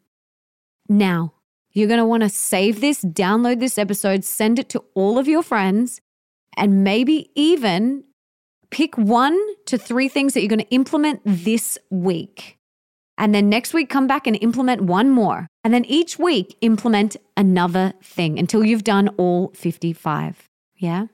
[0.90, 1.34] Now,
[1.72, 5.28] you're going to want to save this, download this episode, send it to all of
[5.28, 6.02] your friends,
[6.56, 8.04] and maybe even
[8.70, 12.58] pick one to three things that you're going to implement this week.
[13.18, 15.48] And then next week, come back and implement one more.
[15.64, 20.50] And then each week, implement another thing until you've done all 55.
[20.78, 21.08] Yeah?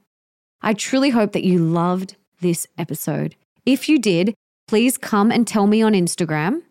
[0.61, 3.35] I truly hope that you loved this episode.
[3.65, 4.33] If you did,
[4.67, 6.61] please come and tell me on Instagram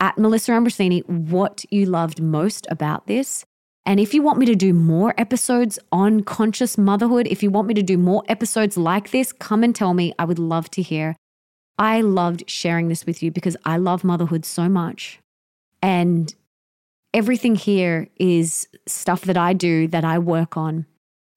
[0.00, 3.44] at Melissa Ambrosini what you loved most about this.
[3.86, 7.68] And if you want me to do more episodes on conscious motherhood, if you want
[7.68, 10.12] me to do more episodes like this, come and tell me.
[10.18, 11.16] I would love to hear.
[11.80, 15.18] I loved sharing this with you because I love motherhood so much.
[15.80, 16.32] And
[17.14, 20.84] everything here is stuff that I do that I work on.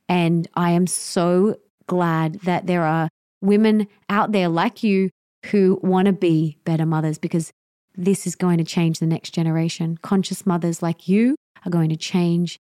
[0.10, 1.56] And I am so
[1.88, 3.08] glad that there are
[3.40, 5.10] women out there like you
[5.46, 7.54] who want to be better mothers because
[7.96, 9.98] this is going to change the next generation.
[10.02, 12.60] Conscious mothers like you are going to change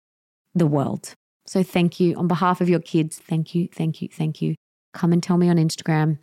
[0.54, 1.12] the world.
[1.44, 2.16] So thank you.
[2.16, 4.54] On behalf of your kids, thank you, thank you, thank you.
[4.94, 6.20] Come and tell me on Instagram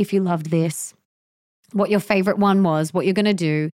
[0.00, 0.94] if you loved this,
[1.72, 3.70] what your favorite one was, what you're going to do,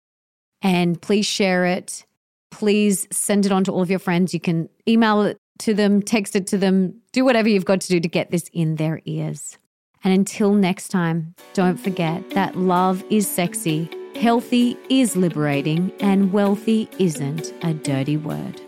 [0.62, 2.04] and please share it.
[2.50, 4.34] Please send it on to all of your friends.
[4.34, 7.88] You can email it to them, text it to them, do whatever you've got to
[7.88, 9.56] do to get this in their ears.
[10.02, 16.88] And until next time, don't forget that love is sexy, healthy is liberating, and wealthy
[16.98, 18.60] isn't a dirty word.